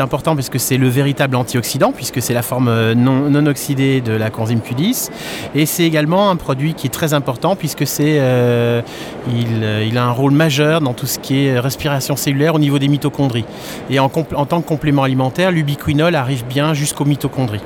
important 0.00 0.34
parce 0.34 0.48
que 0.48 0.58
c'est 0.58 0.78
le 0.78 0.88
véritable 0.88 1.36
antioxydant 1.36 1.92
puisque 1.92 2.22
c'est 2.22 2.32
la 2.32 2.42
forme 2.42 2.68
euh, 2.68 2.94
non, 2.94 3.46
oxydée 3.46 4.00
de 4.00 4.12
la 4.12 4.30
coenzyme 4.30 4.60
Q10 4.60 5.10
et 5.54 5.66
c'est 5.66 5.84
également 5.84 6.30
un 6.30 6.36
produit 6.36 6.74
qui 6.74 6.86
est 6.86 6.90
très 6.90 7.14
important 7.14 7.56
puisque 7.56 7.86
c'est 7.86 8.18
euh, 8.18 8.80
il, 9.28 9.62
euh, 9.62 9.86
il 9.86 9.98
a 9.98 10.04
un 10.04 10.10
rôle 10.10 10.32
majeur 10.32 10.80
dans 10.80 10.94
tout 10.94 11.06
ce 11.06 11.18
qui 11.18 11.46
est 11.46 11.58
respiration 11.58 12.16
cellulaire 12.16 12.54
au 12.54 12.58
niveau 12.58 12.78
des 12.78 12.88
mitochondries. 12.88 13.44
Et 13.90 13.98
en, 13.98 14.10
en 14.34 14.46
tant 14.46 14.62
que 14.62 14.68
complément 14.68 15.02
alimentaire, 15.02 15.50
l'ubiquinol 15.50 16.14
arrive 16.14 16.46
bien 16.46 16.72
jusqu'aux 16.72 17.04
mitochondries. 17.04 17.62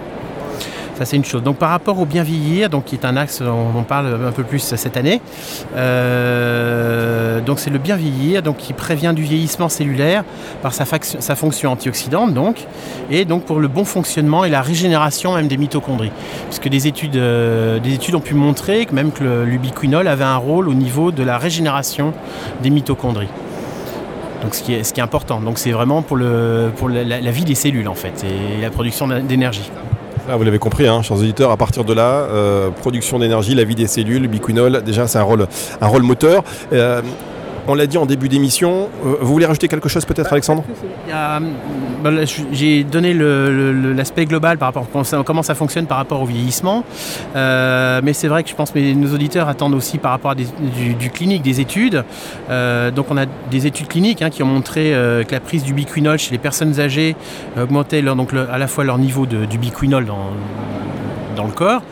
C'est 1.04 1.16
une 1.16 1.24
chose. 1.24 1.42
Donc, 1.42 1.56
par 1.56 1.70
rapport 1.70 1.98
au 1.98 2.04
bien 2.04 2.22
vieillir, 2.22 2.68
donc, 2.68 2.84
qui 2.84 2.94
est 2.94 3.04
un 3.04 3.16
axe, 3.16 3.40
on 3.40 3.78
en 3.78 3.82
parle 3.82 4.18
un 4.26 4.32
peu 4.32 4.42
plus 4.44 4.58
cette 4.58 4.96
année. 4.96 5.20
Euh, 5.76 7.40
donc, 7.40 7.58
c'est 7.58 7.70
le 7.70 7.78
bien 7.78 7.96
vieillir, 7.96 8.42
donc, 8.42 8.58
qui 8.58 8.72
prévient 8.72 9.12
du 9.14 9.22
vieillissement 9.22 9.68
cellulaire 9.68 10.24
par 10.62 10.74
sa, 10.74 10.84
fonction 10.84 11.72
antioxydante, 11.72 12.34
donc, 12.34 12.66
et 13.10 13.24
donc 13.24 13.44
pour 13.44 13.60
le 13.60 13.68
bon 13.68 13.84
fonctionnement 13.84 14.44
et 14.44 14.50
la 14.50 14.62
régénération 14.62 15.34
même 15.34 15.48
des 15.48 15.56
mitochondries. 15.56 16.12
Puisque 16.46 16.68
des 16.68 16.86
études, 16.86 17.16
euh, 17.16 17.78
des 17.78 17.94
études 17.94 18.14
ont 18.14 18.20
pu 18.20 18.34
montrer 18.34 18.86
que 18.86 18.94
même 18.94 19.12
que 19.12 19.44
l'ubiquinol 19.44 20.06
avait 20.06 20.24
un 20.24 20.36
rôle 20.36 20.68
au 20.68 20.74
niveau 20.74 21.12
de 21.12 21.22
la 21.22 21.38
régénération 21.38 22.12
des 22.62 22.70
mitochondries. 22.70 23.28
Donc 24.42 24.54
ce 24.54 24.62
qui 24.62 24.74
est, 24.74 24.98
important. 24.98 25.40
Donc 25.40 25.58
c'est 25.58 25.72
vraiment 25.72 26.02
pour, 26.02 26.16
la- 26.16 27.02
la 27.04 27.30
vie 27.30 27.44
des 27.44 27.54
cellules 27.54 27.88
en 27.88 27.94
fait 27.94 28.24
et 28.24 28.60
la 28.60 28.70
production 28.70 29.06
d'énergie. 29.08 29.70
Vous 30.28 30.44
l'avez 30.44 30.58
compris, 30.58 30.86
hein, 30.86 31.02
chers 31.02 31.16
auditeurs, 31.16 31.50
à 31.50 31.56
partir 31.56 31.84
de 31.84 31.92
là, 31.92 32.02
euh, 32.02 32.70
production 32.70 33.18
d'énergie, 33.18 33.54
la 33.54 33.64
vie 33.64 33.74
des 33.74 33.86
cellules, 33.86 34.28
biquinol, 34.28 34.82
déjà 34.84 35.06
c'est 35.06 35.18
un 35.18 35.22
rôle, 35.22 35.46
un 35.80 35.86
rôle 35.86 36.02
moteur. 36.02 36.44
Euh, 36.72 37.02
on 37.66 37.74
l'a 37.74 37.86
dit 37.86 37.98
en 37.98 38.06
début 38.06 38.28
d'émission. 38.28 38.88
Euh, 39.04 39.16
vous 39.20 39.32
voulez 39.32 39.46
rajouter 39.46 39.68
quelque 39.68 39.88
chose 39.88 40.04
peut-être, 40.04 40.32
Alexandre? 40.32 40.64
Je- 42.04 42.42
J'ai 42.52 42.84
donné 42.84 43.14
l'aspect 43.14 44.24
global 44.26 44.58
par 44.58 44.68
rapport 44.68 44.82
à 44.84 45.22
comment 45.24 45.42
ça, 45.42 45.54
fonctionne 45.54 45.86
par 45.86 45.98
rapport 45.98 46.20
au 46.22 46.24
vieillissement. 46.26 46.84
Euh, 47.36 48.00
mais 48.02 48.12
c'est 48.12 48.28
vrai 48.28 48.42
que 48.42 48.48
je 48.50 48.54
pense 48.54 48.70
que 48.70 48.78
nos 48.94 49.14
auditeurs 49.14 49.48
attendent 49.48 49.74
aussi 49.74 49.98
par 49.98 50.10
rapport 50.12 50.30
à 50.32 50.34
des- 50.34 50.46
du, 50.98 51.10
clinique, 51.10 51.42
des 51.42 51.60
études. 51.60 52.04
Euh, 52.50 52.90
donc 52.90 53.06
on 53.10 53.16
a 53.16 53.26
des 53.50 53.66
études 53.66 53.88
cliniques 53.88 54.22
hein, 54.22 54.30
qui 54.30 54.42
ont 54.42 54.46
montré 54.46 54.94
euh, 54.94 55.24
que 55.24 55.32
la 55.32 55.40
prise 55.40 55.62
du 55.64 55.72
biquinol 55.74 56.18
chez 56.18 56.32
les 56.32 56.38
personnes 56.38 56.78
âgées 56.80 57.16
augmentait 57.60 58.02
leur- 58.02 58.16
donc 58.16 58.30
à 58.34 58.58
la 58.58 58.66
fois 58.66 58.84
leur 58.84 58.98
niveau 58.98 59.26
de, 59.26 59.44
du 59.44 59.58
biquinol 59.58 60.04
dans, 60.06 60.30
dans 61.36 61.44
le 61.44 61.52
corps, 61.52 61.82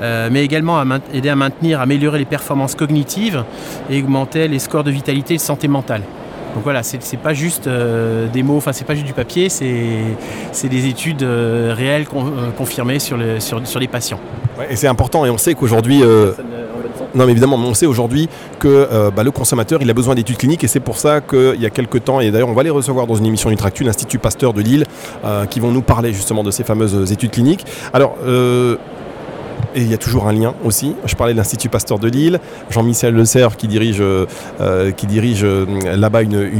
mais 0.00 0.44
également 0.44 0.82
aider 1.12 1.28
à 1.28 1.36
maintenir, 1.36 1.80
améliorer 1.80 2.18
les 2.18 2.24
performances 2.24 2.74
cognitives 2.74 3.44
et 3.90 4.02
augmentait 4.02 4.48
les 4.48 4.58
scores 4.58 4.84
de 4.84 4.90
vitalité 4.90 5.34
et 5.34 5.36
de 5.36 5.42
santé 5.42 5.68
mentale. 5.68 6.02
Donc 6.56 6.64
voilà, 6.64 6.82
c'est 6.82 7.18
pas 7.18 7.34
juste 7.34 7.66
euh, 7.66 8.28
des 8.28 8.42
mots, 8.42 8.56
enfin 8.56 8.72
c'est 8.72 8.86
pas 8.86 8.94
juste 8.94 9.04
du 9.04 9.12
papier, 9.12 9.50
c'est 9.50 10.68
des 10.70 10.86
études 10.86 11.22
euh, 11.22 11.74
réelles 11.76 12.06
euh, 12.14 12.50
confirmées 12.56 12.98
sur, 12.98 13.18
sur, 13.40 13.66
sur 13.66 13.78
les 13.78 13.88
patients. 13.88 14.18
Et 14.70 14.74
c'est 14.74 14.86
important, 14.86 15.26
et 15.26 15.30
on 15.30 15.36
sait 15.36 15.52
qu'aujourd'hui, 15.52 16.00
non 17.14 17.26
mais 17.26 17.32
évidemment, 17.32 17.56
on 17.56 17.74
sait 17.74 17.84
aujourd'hui 17.84 18.30
que 18.58 19.10
bah, 19.14 19.22
le 19.22 19.30
consommateur, 19.32 19.82
il 19.82 19.90
a 19.90 19.92
besoin 19.92 20.14
d'études 20.14 20.38
cliniques, 20.38 20.64
et 20.64 20.66
c'est 20.66 20.80
pour 20.80 20.96
ça 20.96 21.20
qu'il 21.20 21.60
y 21.60 21.66
a 21.66 21.70
quelques 21.70 22.04
temps, 22.04 22.20
et 22.20 22.30
d'ailleurs 22.30 22.48
on 22.48 22.54
va 22.54 22.62
les 22.62 22.70
recevoir 22.70 23.06
dans 23.06 23.16
une 23.16 23.26
émission 23.26 23.50
Nutractu, 23.50 23.84
l'Institut 23.84 24.18
Pasteur 24.18 24.54
de 24.54 24.62
Lille, 24.62 24.86
qui 25.50 25.60
vont 25.60 25.72
nous 25.72 25.82
parler 25.82 26.14
justement 26.14 26.42
de 26.42 26.50
ces 26.50 26.64
fameuses 26.64 27.12
études 27.12 27.32
cliniques. 27.32 27.66
Alors, 27.92 28.16
et 29.76 29.82
il 29.82 29.90
y 29.90 29.94
a 29.94 29.98
toujours 29.98 30.26
un 30.26 30.32
lien 30.32 30.54
aussi. 30.64 30.96
Je 31.04 31.14
parlais 31.14 31.34
de 31.34 31.38
l'Institut 31.38 31.68
Pasteur 31.68 31.98
de 31.98 32.08
Lille, 32.08 32.40
Jean-Michel 32.70 33.14
Le 33.14 33.24
Cerf 33.26 33.56
qui 33.56 33.68
dirige, 33.68 34.00
euh, 34.00 34.26
euh, 34.60 34.90
dirige 35.06 35.44
euh, 35.44 35.66
là-bas 35.96 36.22
une, 36.22 36.50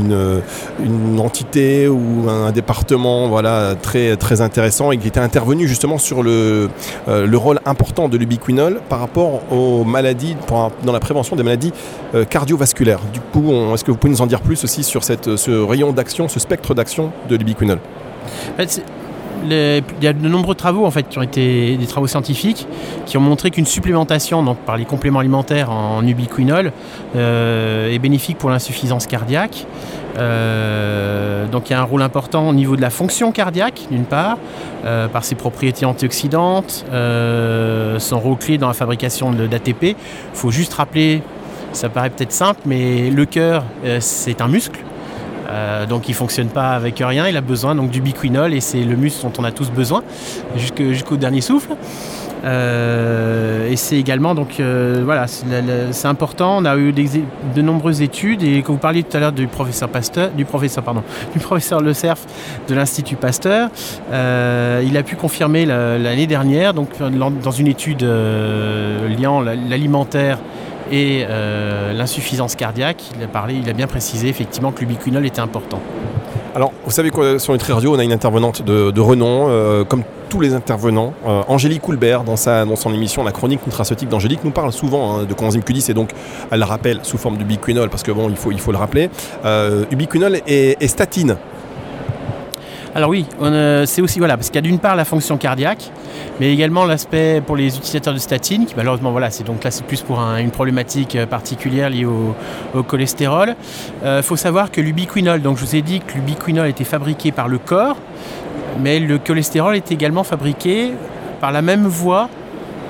une, 0.78 1.18
entité 1.18 1.88
ou 1.88 2.28
un 2.28 2.52
département 2.52 3.28
voilà, 3.28 3.75
très, 3.75 4.16
très 4.16 4.42
intéressant 4.42 4.92
et 4.92 4.99
qui 4.99 5.08
était 5.08 5.18
intervenu 5.18 5.66
justement 5.66 5.96
sur 5.96 6.23
le, 6.23 6.68
le 7.08 7.37
rôle 7.37 7.58
important 7.64 8.08
de 8.08 8.18
l'ubiquinol 8.18 8.80
par 8.88 9.00
rapport 9.00 9.40
aux 9.50 9.82
maladies, 9.85 10.37
dans 10.85 10.92
la 10.92 11.00
prévention 11.00 11.37
des 11.37 11.42
maladies 11.42 11.73
cardiovasculaires. 12.28 13.00
Du 13.12 13.20
coup, 13.20 13.50
est-ce 13.73 13.82
que 13.82 13.90
vous 13.90 13.96
pouvez 13.96 14.12
nous 14.12 14.20
en 14.20 14.26
dire 14.26 14.42
plus 14.42 14.62
aussi 14.62 14.85
sur 14.85 15.02
cette, 15.02 15.37
ce 15.37 15.50
rayon 15.50 15.92
d'action, 15.92 16.28
ce 16.28 16.38
spectre 16.38 16.75
d'action 16.75 17.12
de 17.28 17.37
l'ubiquinol? 17.37 17.78
Il 19.45 19.83
y 20.02 20.07
a 20.07 20.12
de 20.12 20.28
nombreux 20.28 20.55
travaux 20.55 20.87
en 20.87 20.90
fait 20.90 21.09
qui 21.09 21.19
ont 21.19 21.23
été 21.23 21.76
des 21.76 21.87
travaux 21.87 22.07
scientifiques 22.07 22.66
qui 23.07 23.16
ont 23.16 23.21
montré 23.21 23.50
qu'une 23.50 23.66
supplémentation 23.66 24.55
par 24.55 24.76
les 24.76 24.85
compléments 24.85 25.21
alimentaires 25.21 25.71
en 25.71 26.07
ubiquinol 26.07 26.73
euh, 27.14 27.93
est 27.93 27.99
bénéfique 27.99 28.38
pour 28.38 28.50
l'insuffisance 28.50 29.07
cardiaque. 29.07 29.66
Euh, 30.19 31.47
donc 31.47 31.69
il 31.69 31.73
y 31.73 31.76
a 31.76 31.81
un 31.81 31.85
rôle 31.85 32.02
important 32.02 32.49
au 32.49 32.55
niveau 32.55 32.76
de 32.76 32.81
la 32.81 32.90
fonction 32.90 33.33
cardiaque 33.33 33.83
d'une 33.90 34.05
part, 34.05 34.38
euh, 34.85 35.09
par 35.09 35.25
ses 35.25 35.35
propriétés 35.35 35.85
antioxydantes, 35.87 36.85
son 36.90 38.21
rôle 38.21 38.38
clé 38.38 38.59
dans 38.59 38.69
la 38.69 38.75
fabrication 38.75 39.31
d'ATP. 39.33 39.83
Il 39.83 39.97
faut 40.35 40.50
juste 40.50 40.75
rappeler, 40.75 41.23
ça 41.73 41.88
paraît 41.88 42.11
peut-être 42.11 42.33
simple, 42.33 42.61
mais 42.66 43.11
le 43.11 43.25
cœur 43.25 43.64
c'est 44.00 44.40
un 44.40 44.49
muscle. 44.49 44.86
Donc 45.88 46.09
il 46.09 46.12
ne 46.12 46.17
fonctionne 46.17 46.49
pas 46.49 46.71
avec 46.71 47.03
rien, 47.05 47.29
il 47.29 47.37
a 47.37 47.41
besoin 47.41 47.75
donc 47.75 47.91
du 47.91 48.00
biquinol 48.00 48.55
et 48.55 48.61
c'est 48.61 48.83
le 48.83 48.97
muscle 48.97 49.23
dont 49.23 49.33
on 49.38 49.45
a 49.45 49.53
tous 49.53 49.71
besoin 49.71 50.03
jusqu'au 50.57 51.17
dernier 51.17 51.41
souffle. 51.41 51.76
Euh, 52.45 53.69
et 53.71 53.76
c'est 53.76 53.97
également 53.97 54.35
donc 54.35 54.61
euh, 54.61 55.03
voilà, 55.05 55.26
c'est 55.26 56.09
important. 56.09 56.59
On 56.59 56.65
a 56.65 56.76
eu 56.76 56.93
de 56.93 57.62
nombreuses 57.62 58.03
études 58.03 58.43
et 58.43 58.62
quand 58.62 58.73
vous 58.73 58.79
parliez 58.79 59.03
tout 59.03 59.17
à 59.17 59.21
l'heure 59.21 59.33
du 59.33 59.47
professeur 59.47 59.88
Pasteur, 59.88 60.31
du 60.31 60.45
professeur 60.45 60.85
pardon, 60.85 61.03
du 61.33 61.41
professeur 61.41 61.81
Le 61.81 61.93
Cerf 61.93 62.19
de 62.69 62.75
l'Institut 62.75 63.17
Pasteur, 63.17 63.71
euh, 64.12 64.85
il 64.87 64.97
a 64.97 65.03
pu 65.03 65.17
confirmer 65.17 65.67
l'année 65.67 66.26
dernière 66.26 66.75
donc 66.75 66.91
dans 67.00 67.50
une 67.50 67.67
étude 67.67 68.03
liant 68.03 69.41
l'alimentaire 69.41 70.38
et 70.90 71.25
l'insuffisance 71.95 72.55
cardiaque, 72.55 73.02
il 73.16 73.25
a 73.25 73.28
parlé, 73.28 73.55
il 73.55 73.69
a 73.69 73.73
bien 73.73 73.87
précisé 73.87 74.28
effectivement 74.28 74.73
que 74.73 74.81
l'ubiquinol 74.81 75.25
était 75.26 75.40
important. 75.40 75.81
Alors, 76.55 76.73
vous 76.85 76.90
savez 76.90 77.11
quoi, 77.11 77.38
sur 77.38 77.52
Nutri 77.52 77.73
Radio, 77.73 77.95
on 77.95 77.99
a 77.99 78.05
une 78.05 78.12
intervenante 78.12 78.62
de, 78.62 79.00
renom, 79.00 79.85
comme 79.85 80.05
tous 80.28 80.40
les 80.40 80.55
intervenants. 80.55 81.14
Euh, 81.26 81.43
Angélique 81.49 81.83
Coulbert, 81.83 82.25
dans, 82.25 82.37
son 82.37 82.93
émission 82.93 83.25
La 83.25 83.33
chronique 83.33 83.64
nutraceutique 83.66 84.09
d'Angélique, 84.09 84.40
nous 84.45 84.50
parle 84.50 84.73
souvent 84.73 85.19
hein, 85.19 85.25
de 85.25 85.35
coenzyme 85.35 85.62
Q10 85.62 85.90
et 85.90 85.95
donc 85.95 86.11
elle 86.50 86.61
la 86.61 86.66
rappelle 86.66 87.00
sous 87.02 87.19
forme 87.19 87.37
d'ubiquinol 87.37 87.88
parce 87.88 88.02
que 88.02 88.12
bon, 88.12 88.28
il 88.28 88.37
faut, 88.37 88.52
il 88.52 88.61
faut 88.61 88.73
le 88.73 88.78
rappeler. 88.78 89.11
Euh, 89.45 89.85
ubiquinol 89.90 90.40
et, 90.47 90.76
statine. 90.88 91.37
Alors 92.97 93.11
oui, 93.11 93.26
c'est 93.85 94.00
aussi 94.00 94.19
voilà 94.19 94.38
parce 94.38 94.49
qu'il 94.49 94.55
y 94.55 94.59
a 94.59 94.62
d'une 94.62 94.79
part 94.79 94.97
la 94.97 95.05
fonction 95.05 95.37
cardiaque, 95.37 95.91
mais 96.41 96.50
également 96.50 96.87
l'aspect 96.87 97.43
pour 97.45 97.55
les 97.55 97.76
utilisateurs 97.76 98.15
de 98.15 98.19
statine, 98.19 98.65
qui 98.65 98.75
malheureusement 98.75 99.11
voilà, 99.11 99.31
c'est 99.31 99.45
donc 99.45 99.65
là 99.65 99.71
c'est 99.71 99.85
plus 99.85 100.00
pour 100.00 100.19
une 100.19 100.50
problématique 100.50 101.15
euh, 101.15 101.26
particulière 101.26 101.91
liée 101.91 102.07
au, 102.07 102.35
cholestérol. 102.85 103.55
Il 104.03 104.23
faut 104.23 104.37
savoir 104.37 104.71
que 104.71 104.81
l'ubiquinol, 104.81 105.43
donc 105.43 105.59
je 105.59 105.67
vous 105.67 105.76
ai 105.76 105.83
dit 105.83 106.00
que 106.00 106.15
l'ubiquinol 106.15 106.69
était 106.69 106.85
fabriqué 106.85 107.33
par 107.33 107.49
le 107.49 107.59
corps, 107.59 107.99
mais 108.81 108.99
le 108.99 109.19
cholestérol 109.19 109.76
est 109.76 109.93
également 109.93 110.25
fabriqué 110.25 110.93
par 111.38 111.53
la 111.53 111.61
même 111.61 111.87
voie 111.87 112.31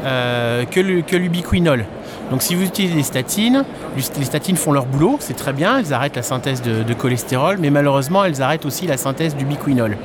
euh, 0.04 0.64
que 0.66 1.16
l'ubiquinol. 1.16 1.84
Donc 2.30 2.42
si 2.42 2.54
vous 2.54 2.64
utilisez 2.64 2.94
des 2.94 3.02
statines, 3.02 3.64
les 3.96 4.24
statines 4.24 4.56
font 4.56 4.72
leur 4.72 4.86
boulot, 4.86 5.16
c'est 5.20 5.36
très 5.36 5.52
bien, 5.52 5.78
elles 5.78 5.92
arrêtent 5.92 6.16
la 6.16 6.22
synthèse 6.22 6.60
de, 6.62 6.94
cholestérol, 6.94 7.58
mais 7.60 7.70
malheureusement 7.70 8.24
elles 8.24 8.42
arrêtent 8.42 8.66
aussi 8.66 8.86
la 8.86 8.96
synthèse 8.96 9.36
d'ubiquinol. 9.36 9.96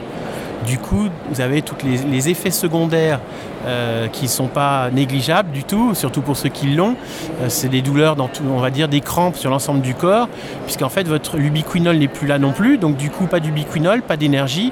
Du 0.66 0.78
coup, 0.78 1.08
vous 1.30 1.42
avez 1.42 1.62
tous 1.62 1.76
les, 1.84 2.30
effets 2.30 2.52
secondaires 2.52 3.20
euh, 3.66 4.08
qui 4.08 4.24
ne 4.26 4.30
sont 4.30 4.48
pas 4.48 4.90
négligeables 4.92 5.52
du 5.52 5.64
tout, 5.64 5.96
surtout 5.96 6.22
pour 6.22 6.38
ceux 6.38 6.50
qui 6.50 6.68
l'ont. 6.68 6.96
Euh, 7.42 7.46
c'est 7.50 7.70
des 7.70 7.82
douleurs, 7.82 8.16
on 8.48 8.60
va 8.60 8.70
dire 8.70 8.88
des 8.88 9.02
crampes 9.02 9.36
sur 9.36 9.50
l'ensemble 9.50 9.82
du 9.82 9.96
corps, 9.96 10.30
puisqu'en 10.66 10.90
fait 10.90 11.08
votre 11.08 11.38
l'ubiquinol 11.38 11.98
n'est 11.98 12.08
plus 12.08 12.28
là 12.28 12.38
non 12.38 12.52
plus, 12.52 12.78
donc 12.78 12.96
du 12.96 13.10
coup 13.10 13.26
pas 13.26 13.40
d'ubiquinol, 13.40 14.04
pas 14.04 14.18
d'énergie, 14.18 14.72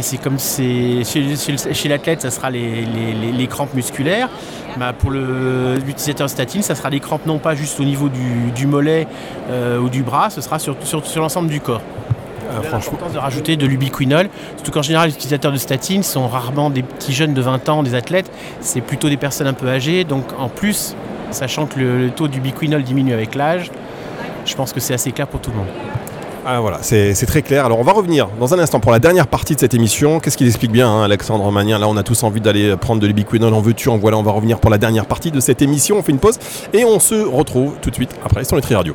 c'est 0.00 0.16
comme 0.16 0.38
chez, 0.38 1.88
l'athlète, 1.88 2.22
ça 2.22 2.30
sera 2.30 2.50
les, 2.50 3.46
crampes 3.48 3.74
musculaires. 3.74 4.30
Bah, 4.78 4.94
pour 4.98 5.10
l'utilisateur 5.10 6.30
statine, 6.30 6.62
ça 6.62 6.74
sera 6.74 6.88
des 6.88 7.00
crampes 7.00 7.26
non 7.26 7.38
pas 7.38 7.54
juste 7.54 7.78
au 7.78 7.84
niveau 7.84 8.08
du, 8.08 8.66
mollet 8.66 9.06
euh, 9.50 9.78
ou 9.78 9.90
du 9.90 10.02
bras, 10.02 10.30
ce 10.30 10.40
sera 10.40 10.58
sur, 10.58 10.76
l'ensemble 11.16 11.48
du 11.48 11.60
corps. 11.60 11.82
Euh, 12.52 12.62
franchement. 12.62 12.98
de 13.12 13.18
rajouter 13.18 13.56
de 13.56 13.66
l'ubiquinol, 13.66 14.28
surtout 14.56 14.72
qu'en 14.72 14.82
général 14.82 15.08
les 15.08 15.14
utilisateurs 15.14 15.52
de 15.52 15.56
statine 15.56 16.02
sont 16.02 16.28
rarement 16.28 16.70
des 16.70 16.82
petits 16.82 17.12
jeunes 17.12 17.34
de 17.34 17.42
20 17.42 17.68
ans, 17.68 17.82
des 17.82 17.94
athlètes, 17.94 18.30
c'est 18.60 18.80
plutôt 18.80 19.08
des 19.08 19.16
personnes 19.16 19.46
un 19.46 19.52
peu 19.54 19.68
âgées, 19.68 20.04
donc 20.04 20.24
en 20.38 20.48
plus, 20.48 20.94
sachant 21.30 21.66
que 21.66 21.78
le, 21.78 21.98
le 21.98 22.10
taux 22.10 22.28
d'ubiquinol 22.28 22.82
diminue 22.82 23.12
avec 23.12 23.34
l'âge, 23.34 23.70
je 24.44 24.54
pense 24.54 24.72
que 24.72 24.80
c'est 24.80 24.94
assez 24.94 25.12
clair 25.12 25.26
pour 25.26 25.40
tout 25.40 25.50
le 25.50 25.56
monde. 25.56 25.68
Ah, 26.44 26.60
voilà, 26.60 26.78
c'est 26.82 27.14
très 27.26 27.42
clair. 27.42 27.64
Alors 27.64 27.78
on 27.78 27.84
va 27.84 27.92
revenir 27.92 28.28
dans 28.40 28.52
un 28.52 28.58
instant 28.58 28.80
pour 28.80 28.90
la 28.90 28.98
dernière 28.98 29.28
partie 29.28 29.54
de 29.54 29.60
cette 29.60 29.74
émission. 29.74 30.18
Qu'est-ce 30.18 30.36
qu'il 30.36 30.48
explique 30.48 30.72
bien, 30.72 30.88
hein, 30.88 31.04
Alexandre 31.04 31.48
Magnien 31.52 31.78
Là, 31.78 31.86
on 31.88 31.96
a 31.96 32.02
tous 32.02 32.24
envie 32.24 32.40
d'aller 32.40 32.76
prendre 32.76 33.00
de 33.00 33.06
l'ubiquinol 33.06 33.54
en 33.54 33.60
veux-tu, 33.60 33.88
en 33.88 33.98
voilà. 33.98 34.18
On 34.18 34.22
va 34.22 34.32
revenir 34.32 34.58
pour 34.58 34.70
la 34.70 34.78
dernière 34.78 35.06
partie 35.06 35.30
de 35.30 35.38
cette 35.38 35.62
émission. 35.62 35.98
On 35.98 36.02
fait 36.02 36.12
une 36.12 36.18
pause 36.18 36.38
et 36.72 36.84
on 36.84 36.98
se 36.98 37.14
retrouve 37.14 37.74
tout 37.80 37.90
de 37.90 37.94
suite 37.94 38.10
après 38.24 38.42
sur 38.44 38.56
Nutri 38.56 38.74
Radio. 38.74 38.94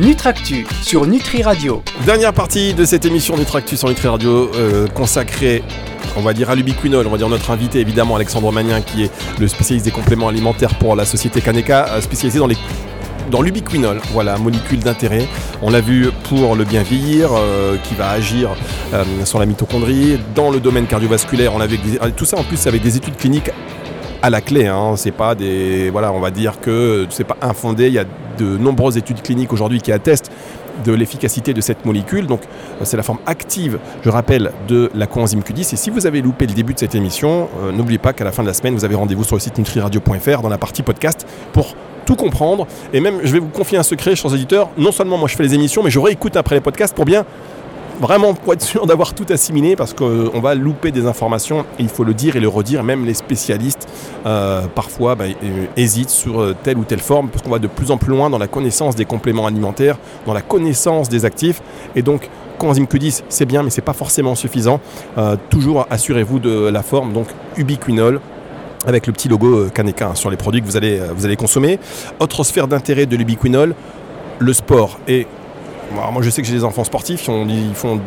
Nutractu 0.00 0.66
sur 0.80 1.06
Nutri 1.06 1.42
Radio. 1.42 1.82
Dernière 2.06 2.32
partie 2.32 2.72
de 2.72 2.86
cette 2.86 3.04
émission 3.04 3.36
Nutractu 3.36 3.76
sur 3.76 3.86
Nutri 3.86 4.08
Radio 4.08 4.50
euh, 4.54 4.86
consacrée 4.86 5.62
on 6.16 6.22
va 6.22 6.32
dire 6.32 6.48
à 6.48 6.54
l'ubiquinol, 6.54 7.06
on 7.06 7.10
va 7.10 7.18
dire 7.18 7.28
notre 7.28 7.50
invité 7.50 7.80
évidemment 7.80 8.16
Alexandre 8.16 8.50
Magnien 8.50 8.80
qui 8.80 9.04
est 9.04 9.10
le 9.38 9.46
spécialiste 9.46 9.84
des 9.84 9.90
compléments 9.90 10.28
alimentaires 10.28 10.74
pour 10.78 10.96
la 10.96 11.04
société 11.04 11.42
Kaneka, 11.42 11.88
euh, 11.90 12.00
spécialisé 12.00 12.40
dans 13.30 13.42
l'ubiquinol, 13.42 14.00
voilà, 14.12 14.38
molécule 14.38 14.78
d'intérêt. 14.78 15.28
On 15.60 15.68
l'a 15.68 15.82
vu 15.82 16.08
pour 16.30 16.56
le 16.56 16.64
bien 16.64 16.82
vieillir, 16.82 17.28
euh, 17.34 17.76
qui 17.76 17.94
va 17.94 18.08
agir 18.08 18.56
sur 19.26 19.38
la 19.38 19.44
mitochondrie. 19.44 20.18
Dans 20.34 20.50
le 20.50 20.60
domaine 20.60 20.86
cardiovasculaire, 20.86 21.54
on 21.54 21.60
avait 21.60 21.78
tout 22.16 22.24
ça 22.24 22.38
en 22.38 22.42
plus 22.42 22.66
avec 22.66 22.80
des 22.82 22.96
études 22.96 23.16
cliniques 23.16 23.50
à 24.22 24.30
la 24.30 24.40
clé. 24.40 24.66
Hein. 24.66 24.94
C'est 24.96 25.10
pas 25.10 25.34
des, 25.34 25.90
voilà, 25.90 26.12
on 26.12 26.20
va 26.20 26.30
dire 26.30 26.60
que 26.60 27.06
c'est 27.10 27.24
pas 27.24 27.36
infondé. 27.42 27.88
Il 27.88 27.94
y 27.94 27.98
a 27.98 28.04
de 28.38 28.56
nombreuses 28.56 28.96
études 28.96 29.22
cliniques 29.22 29.52
aujourd'hui 29.52 29.80
qui 29.80 29.92
attestent 29.92 30.30
de 30.84 30.92
l'efficacité 30.92 31.52
de 31.52 31.60
cette 31.60 31.84
molécule. 31.84 32.26
Donc 32.26 32.42
euh, 32.42 32.84
c'est 32.84 32.96
la 32.96 33.02
forme 33.02 33.18
active, 33.26 33.78
je 34.02 34.10
rappelle, 34.10 34.52
de 34.68 34.90
la 34.94 35.06
coenzyme 35.06 35.40
Q10. 35.40 35.74
Et 35.74 35.76
si 35.76 35.90
vous 35.90 36.06
avez 36.06 36.22
loupé 36.22 36.46
le 36.46 36.54
début 36.54 36.74
de 36.74 36.78
cette 36.78 36.94
émission, 36.94 37.48
n'oubliez 37.72 37.98
pas 37.98 38.12
qu'à 38.12 38.24
la 38.24 38.32
fin 38.32 38.42
de 38.42 38.48
la 38.48 38.54
semaine, 38.54 38.74
vous 38.74 38.84
avez 38.84 38.94
rendez-vous 38.94 39.24
sur 39.24 39.36
le 39.36 39.40
site 39.40 39.58
nutriradio.fr 39.58 40.42
dans 40.42 40.48
la 40.48 40.58
partie 40.58 40.82
podcast 40.82 41.26
pour 41.52 41.74
tout 42.06 42.16
comprendre. 42.16 42.66
Et 42.92 43.00
même, 43.00 43.20
je 43.22 43.32
vais 43.32 43.38
vous 43.38 43.48
confier 43.48 43.78
un 43.78 43.82
secret, 43.82 44.16
chers 44.16 44.34
éditeurs. 44.34 44.70
Non 44.76 44.92
seulement 44.92 45.18
moi 45.18 45.28
je 45.28 45.36
fais 45.36 45.42
les 45.42 45.54
émissions, 45.54 45.82
mais 45.82 45.90
je 45.90 45.98
réécoute 45.98 46.36
après 46.36 46.56
les 46.56 46.60
podcasts 46.60 46.94
pour 46.94 47.04
bien 47.04 47.24
vraiment 48.00 48.34
pour 48.34 48.52
être 48.52 48.62
sûr 48.62 48.86
d'avoir 48.86 49.14
tout 49.14 49.26
assimilé 49.30 49.76
parce 49.76 49.94
qu'on 49.94 50.40
va 50.40 50.54
louper 50.54 50.90
des 50.90 51.06
informations 51.06 51.60
et 51.78 51.82
il 51.82 51.88
faut 51.88 52.04
le 52.04 52.14
dire 52.14 52.36
et 52.36 52.40
le 52.40 52.48
redire. 52.48 52.82
Même 52.82 53.04
les 53.04 53.14
spécialistes 53.14 53.88
euh, 54.26 54.66
parfois 54.74 55.14
bah, 55.14 55.24
euh, 55.26 55.66
hésitent 55.76 56.10
sur 56.10 56.40
euh, 56.40 56.56
telle 56.62 56.78
ou 56.78 56.84
telle 56.84 57.00
forme 57.00 57.28
parce 57.28 57.42
qu'on 57.42 57.50
va 57.50 57.58
de 57.58 57.66
plus 57.66 57.90
en 57.90 57.96
plus 57.96 58.10
loin 58.10 58.30
dans 58.30 58.38
la 58.38 58.48
connaissance 58.48 58.96
des 58.96 59.04
compléments 59.04 59.46
alimentaires, 59.46 59.98
dans 60.26 60.34
la 60.34 60.42
connaissance 60.42 61.08
des 61.08 61.24
actifs 61.24 61.62
et 61.94 62.02
donc 62.02 62.28
coenzyme 62.58 62.84
Q10 62.84 63.22
c'est 63.28 63.46
bien 63.46 63.62
mais 63.62 63.70
c'est 63.70 63.80
pas 63.80 63.94
forcément 63.94 64.34
suffisant. 64.34 64.80
toujours 65.48 65.86
assurez-vous 65.90 66.38
de 66.38 66.68
la 66.68 66.82
forme 66.82 67.12
donc 67.12 67.28
ubiquinol 67.56 68.20
avec 68.86 69.06
le 69.06 69.12
petit 69.12 69.28
logo 69.28 69.58
euh, 69.58 69.70
Kaneka 69.72 70.08
hein, 70.08 70.14
sur 70.14 70.30
les 70.30 70.36
produits 70.36 70.60
que 70.60 70.66
vous 70.66 70.76
allez, 70.76 70.98
euh, 70.98 71.08
vous 71.14 71.26
allez 71.26 71.36
consommer. 71.36 71.78
Autre 72.18 72.44
sphère 72.44 72.68
d'intérêt 72.68 73.06
de 73.06 73.16
l'ubiquinol, 73.16 73.74
le 74.38 74.52
sport. 74.52 74.98
Et 75.08 75.26
moi 75.92 76.22
je 76.22 76.30
sais 76.30 76.42
que 76.42 76.48
j'ai 76.48 76.54
des 76.54 76.64
enfants 76.64 76.84
sportifs, 76.84 77.28
ils 77.28 77.74
font 77.74 78.00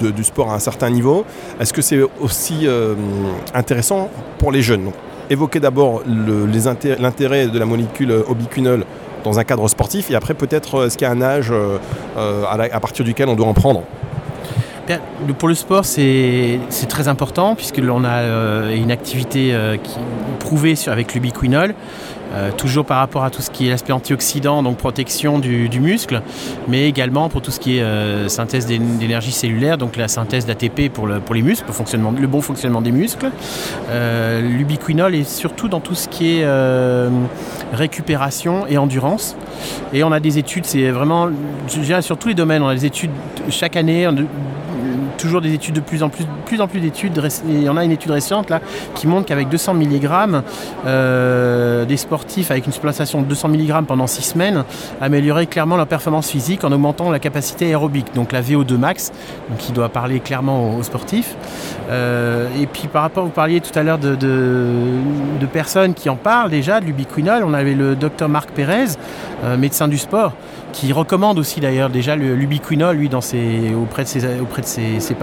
du 0.00 0.24
sport 0.24 0.50
à 0.50 0.54
un 0.54 0.58
certain 0.58 0.90
niveau. 0.90 1.24
Est-ce 1.60 1.72
que 1.72 1.82
c'est 1.82 2.00
aussi 2.20 2.66
euh, 2.66 2.94
intéressant 3.54 4.08
pour 4.38 4.52
les 4.52 4.62
jeunes? 4.62 4.90
Évoquez 5.30 5.60
d'abord 5.60 6.02
l'intérêt 6.06 7.48
de 7.48 7.58
la 7.58 7.66
molécule 7.66 8.24
ubiquinol 8.30 8.84
dans 9.24 9.38
un 9.38 9.44
cadre 9.44 9.68
sportif 9.68 10.10
et 10.10 10.14
après 10.14 10.34
peut-être 10.34 10.86
est-ce 10.86 10.96
qu'il 10.96 11.06
y 11.06 11.10
a 11.10 11.12
un 11.12 11.20
âge 11.20 11.52
à 12.16 12.80
partir 12.80 13.04
duquel 13.04 13.28
on 13.28 13.34
doit 13.34 13.46
en 13.46 13.54
prendre? 13.54 13.82
Pour 15.38 15.48
le 15.48 15.54
sport, 15.54 15.84
c'est 15.84 16.60
très 16.88 17.08
important 17.08 17.54
puisque 17.54 17.78
l'on 17.78 18.04
a 18.04 18.20
euh, 18.20 18.74
une 18.74 18.90
activité 18.90 19.50
euh, 19.52 19.76
prouvée 20.38 20.74
avec 20.86 21.14
l'ubiquinol. 21.14 21.74
Euh, 22.34 22.50
toujours 22.52 22.84
par 22.84 22.98
rapport 22.98 23.24
à 23.24 23.30
tout 23.30 23.42
ce 23.42 23.50
qui 23.50 23.66
est 23.66 23.70
l'aspect 23.70 23.92
antioxydant, 23.92 24.62
donc 24.62 24.76
protection 24.76 25.38
du, 25.38 25.68
muscle, 25.80 26.22
mais 26.66 26.88
également 26.88 27.28
pour 27.28 27.40
tout 27.40 27.50
ce 27.50 27.60
qui 27.60 27.78
est 27.78 28.28
synthèse 28.28 28.66
d'énergie 28.66 29.32
cellulaire, 29.32 29.78
donc 29.78 29.96
la 29.96 30.08
synthèse 30.08 30.44
d'ATP 30.44 30.92
pour, 30.92 31.06
le, 31.06 31.20
pour 31.20 31.34
les 31.34 31.42
muscles, 31.42 31.70
fonctionnement, 31.72 32.12
le 32.18 32.26
bon 32.26 32.40
fonctionnement 32.40 32.82
des 32.82 32.90
muscles. 32.90 33.30
L'ubiquinol 34.42 35.14
est 35.14 35.28
surtout 35.28 35.68
dans 35.68 35.80
tout 35.80 35.94
ce 35.94 36.08
qui 36.08 36.38
est 36.38 36.46
récupération 37.72 38.66
et 38.66 38.78
endurance. 38.78 39.36
Et 39.92 40.02
on 40.04 40.12
a 40.12 40.20
des 40.20 40.38
études, 40.38 40.66
c'est 40.66 40.90
vraiment, 40.90 41.28
je 41.68 41.80
dirais 41.80 42.02
sur 42.02 42.16
tous 42.16 42.28
les 42.28 42.34
domaines, 42.34 42.62
on 42.62 42.68
a 42.68 42.74
des 42.74 42.86
études 42.86 43.10
chaque 43.50 43.76
année, 43.76 44.08
toujours 45.18 45.42
des 45.42 45.52
études 45.52 45.74
de 45.74 45.80
plus 45.80 46.02
en 46.02 46.08
plus, 46.08 46.24
plus 46.46 46.60
en 46.62 46.68
plus 46.68 46.80
d'études. 46.80 47.20
Il 47.46 47.62
y 47.62 47.68
en 47.68 47.76
a 47.76 47.84
une 47.84 47.90
étude 47.90 48.10
récente 48.10 48.48
là 48.48 48.60
qui 48.94 49.06
montre 49.06 49.26
qu'avec 49.26 49.48
200 49.50 49.74
mg, 49.74 50.08
euh, 50.86 51.84
des 51.84 51.96
sportifs 51.98 52.50
avec 52.50 52.66
une 52.66 52.72
supplémentation 52.72 53.20
de 53.20 53.26
200 53.26 53.48
mg 53.48 53.84
pendant 53.86 54.06
6 54.06 54.22
semaines 54.22 54.64
amélioraient 55.00 55.46
clairement 55.46 55.76
leur 55.76 55.86
performance 55.86 56.30
physique 56.30 56.64
en 56.64 56.72
augmentant 56.72 57.10
la 57.10 57.18
capacité 57.18 57.66
aérobique, 57.66 58.14
donc 58.14 58.32
la 58.32 58.40
VO2 58.40 58.76
max, 58.76 59.12
qui 59.58 59.72
doit 59.72 59.88
parler 59.88 60.20
clairement 60.20 60.76
aux, 60.76 60.82
sportifs. 60.82 61.36
Euh, 61.90 62.48
et 62.60 62.66
puis 62.66 62.88
par 62.88 63.02
rapport, 63.02 63.24
vous 63.24 63.30
parliez 63.30 63.60
tout 63.60 63.76
à 63.78 63.82
l'heure 63.82 63.98
de, 63.98 64.14
de, 64.14 65.46
personnes 65.52 65.94
qui 65.94 66.08
en 66.08 66.16
parlent 66.16 66.50
déjà 66.50 66.78
de 66.80 66.84
l'ubiquinol. 66.84 67.42
On 67.44 67.54
avait 67.54 67.74
le 67.74 67.96
docteur 67.96 68.28
Marc 68.28 68.50
Pérez, 68.50 68.96
euh, 69.44 69.56
médecin 69.56 69.88
du 69.88 69.98
sport, 69.98 70.34
qui 70.72 70.92
recommande 70.92 71.38
aussi 71.38 71.60
d'ailleurs 71.60 71.90
déjà 71.90 72.16
l'ubiquinol 72.16 72.96
lui 72.96 73.08
dans 73.08 73.20
ses, 73.20 73.74
auprès 73.74 74.04
de 74.04 74.08
ses, 74.08 74.40
auprès 74.40 74.62
de 74.62 74.66
ses, 74.66 75.00
ses, 75.00 75.14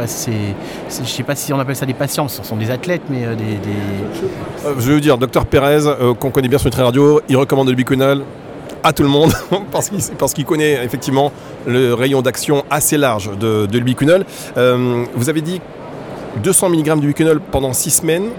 je 1.03 1.09
sais 1.09 1.23
pas 1.23 1.35
si 1.35 1.53
on 1.53 1.59
appelle 1.59 1.75
ça 1.75 1.85
des 1.85 1.93
patients, 1.93 2.27
ce 2.27 2.43
sont 2.43 2.57
des 2.57 2.71
athlètes 2.71 3.03
mais 3.09 3.25
euh, 3.25 3.35
des, 3.35 3.43
euh, 3.43 4.73
je 4.77 4.87
vais 4.87 4.93
vous 4.95 4.99
dire, 4.99 5.17
docteur 5.17 5.45
Pérez, 5.45 5.81
qu'on 6.19 6.31
connaît 6.31 6.47
bien 6.47 6.57
sur 6.57 6.67
Nutri 6.67 6.81
Radio, 6.81 7.21
il 7.29 7.37
recommande 7.37 7.69
l'ubiquinol 7.69 8.23
à 8.85 8.93
tout 8.93 9.03
le 9.03 9.09
monde 9.09 9.33
parce 9.71 9.89
qu'il 9.89 9.99
parce 10.17 10.33
qu'il 10.33 10.45
connaît 10.45 10.85
effectivement 10.85 11.31
le 11.65 11.93
rayon 11.93 12.21
d'action 12.21 12.63
assez 12.69 12.97
large 12.97 13.31
de, 13.37 13.65
de 13.65 13.77
l'ubiquinol. 13.77 14.25
Euh, 14.57 15.03
vous 15.15 15.29
avez 15.29 15.41
dit 15.41 15.59
200 16.43 16.69
mg 16.69 16.99
d'ubiquinol 16.99 17.39
pendant 17.39 17.73
6 17.73 17.89
semaines 17.89 18.29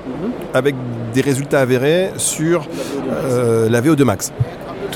avec 0.54 0.74
des 1.12 1.20
résultats 1.20 1.60
avérés 1.60 2.10
sur 2.16 2.66
euh, 3.10 3.68
la 3.68 3.80
VO2 3.80 4.04
max. 4.04 4.32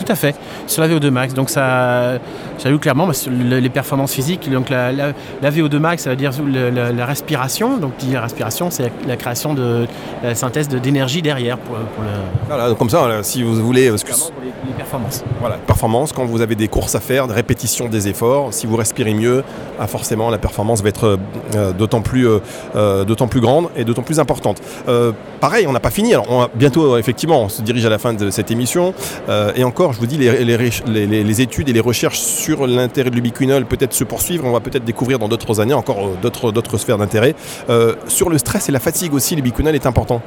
Tout 0.05 0.11
à 0.13 0.15
fait, 0.15 0.35
sur 0.67 0.83
la 0.83 0.89
VO2 0.89 1.11
max. 1.11 1.35
Donc 1.35 1.51
ça, 1.51 2.19
vu 2.65 2.79
clairement 2.79 3.07
bah, 3.07 3.13
sur 3.13 3.31
le- 3.31 3.59
les 3.59 3.69
performances 3.69 4.13
physiques. 4.13 4.51
Donc 4.51 4.71
la, 4.71 4.93
la- 4.93 5.13
la 5.43 5.51
VO2 5.51 5.79
max, 5.79 6.05
ça 6.05 6.11
veut 6.11 6.17
dire 6.17 6.33
le- 6.45 6.71
la, 6.71 6.91
la 6.93 7.07
respiration. 7.07 7.77
Donc 7.77 7.93
la 8.11 8.23
respiration, 8.23 8.71
c'est 8.71 8.91
la, 9.07 9.17
création 9.17 9.55
de 9.55 9.87
la 10.23 10.35
synthèse 10.35 10.69
de- 10.69 10.79
d'énergie 10.79 11.21
derrière 11.23 11.59
pour, 11.59 11.77
pour, 11.77 12.03
le, 12.05 12.11
Voilà, 12.49 12.69
donc 12.69 12.79
comme 12.79 12.89
ça, 12.91 13.01
voilà, 13.01 13.23
si 13.23 13.43
vous 13.43 13.55
voulez, 13.57 13.91
parce 13.91 14.05
que 14.05 14.13
pour 14.13 14.33
les, 14.43 14.49
les 14.69 14.75
performances. 14.75 15.23
Voilà, 15.41 15.57
performance, 15.57 16.13
quand 16.13 16.25
vous 16.25 16.41
avez 16.41 16.55
des 16.55 16.69
courses 16.69 16.95
à 16.95 17.01
faire, 17.01 17.27
des 17.29 17.35
répétitions 17.35 17.89
des 17.89 18.09
efforts, 18.09 18.53
si 18.55 18.67
vous 18.67 18.77
respirez 18.77 19.13
mieux, 19.15 19.45
ah, 19.79 19.87
forcément 19.87 20.31
la 20.31 20.39
performance 20.39 20.83
va 20.83 20.89
être 20.89 21.19
euh, 21.57 21.73
d'autant 21.73 22.01
plus, 22.01 22.27
euh, 22.27 22.39
euh, 22.75 23.05
plus 23.31 23.41
grande 23.41 23.69
et 23.77 23.85
d'autant 23.85 24.03
plus 24.03 24.19
importante. 24.19 24.61
Euh, 24.89 25.13
pareil, 25.41 25.67
on 25.67 25.73
n'a 25.73 25.81
pas 25.81 25.91
fini, 25.91 26.15
alors 26.15 26.27
on 26.31 26.49
bientôt 26.55 26.95
euh, 26.95 26.99
effectivement 26.99 27.43
on 27.43 27.49
se 27.51 27.61
dirige 27.63 27.85
à 27.85 27.91
la 27.91 27.99
fin 27.99 28.15
de 28.15 28.31
cette 28.31 28.51
émission, 28.51 28.95
Euh, 29.29 29.53
et 29.55 29.65
encore 29.65 29.90
je 29.93 29.99
vous 29.99 30.07
dis, 30.07 30.19
les, 30.19 31.41
études 31.41 31.69
et 31.69 31.73
les 31.73 31.81
recherches 31.81 32.19
sur 32.19 32.67
l'intérêt 32.67 33.11
de 33.11 33.15
l'ubiquinol 33.15 33.67
peut-être 33.67 33.93
se 33.93 34.05
poursuivre, 34.05 34.45
on 34.45 34.53
va 34.53 34.61
peut-être 34.61 34.85
découvrir 34.85 35.19
dans 35.19 35.29
d'autres 35.29 35.61
années 35.61 35.75
encore 35.75 36.07
euh, 36.07 36.19
d'autres, 36.21 36.53
d'autres 36.53 36.79
sphères 36.79 36.99
d'intérêt. 36.99 37.35
Euh, 37.69 37.95
sur 38.07 38.31
le 38.31 38.39
stress 38.39 38.69
et 38.69 38.73
la 38.73 38.81
fatigue 38.81 39.15
aussi, 39.15 39.37
l'ubiquinol 39.37 39.75
est 39.75 39.87
important. 39.87 40.23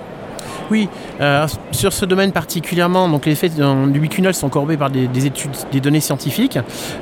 Oui, 0.72 0.90
euh, 1.22 1.48
sur 1.72 1.94
ce 1.94 2.06
domaine 2.06 2.32
particulièrement, 2.32 3.08
donc 3.10 3.26
les 3.26 3.34
effets 3.34 3.50
de- 3.50 3.92
du 3.92 4.00
biquinol 4.00 4.34
sont 4.34 4.50
courbés 4.50 4.78
par 4.78 4.90
des, 4.90 5.08
des 5.08 5.26
études, 5.26 5.52
des 5.72 5.80
données 5.80 6.00
scientifiques. 6.00 6.58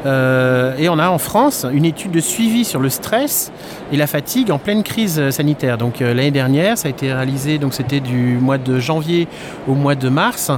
Euh, 0.05 0.75
et 0.77 0.89
on 0.89 0.99
a 0.99 1.09
en 1.09 1.17
France 1.17 1.65
une 1.71 1.85
étude 1.85 2.11
de 2.11 2.19
suivi 2.19 2.65
sur 2.65 2.79
le 2.79 2.89
stress 2.89 3.51
et 3.91 3.97
la 3.97 4.07
fatigue 4.07 4.51
en 4.51 4.57
pleine 4.57 4.83
crise 4.83 5.29
sanitaire. 5.29 5.77
Donc 5.77 6.01
euh, 6.01 6.13
l'année 6.13 6.31
dernière, 6.31 6.77
ça 6.77 6.87
a 6.87 6.91
été 6.91 7.13
réalisé, 7.13 7.57
donc 7.57 7.73
c'était 7.73 7.99
du 7.99 8.37
mois 8.41 8.57
de 8.57 8.79
janvier 8.79 9.27
au 9.67 9.73
mois 9.73 9.95
de 9.95 10.09
mars, 10.09 10.51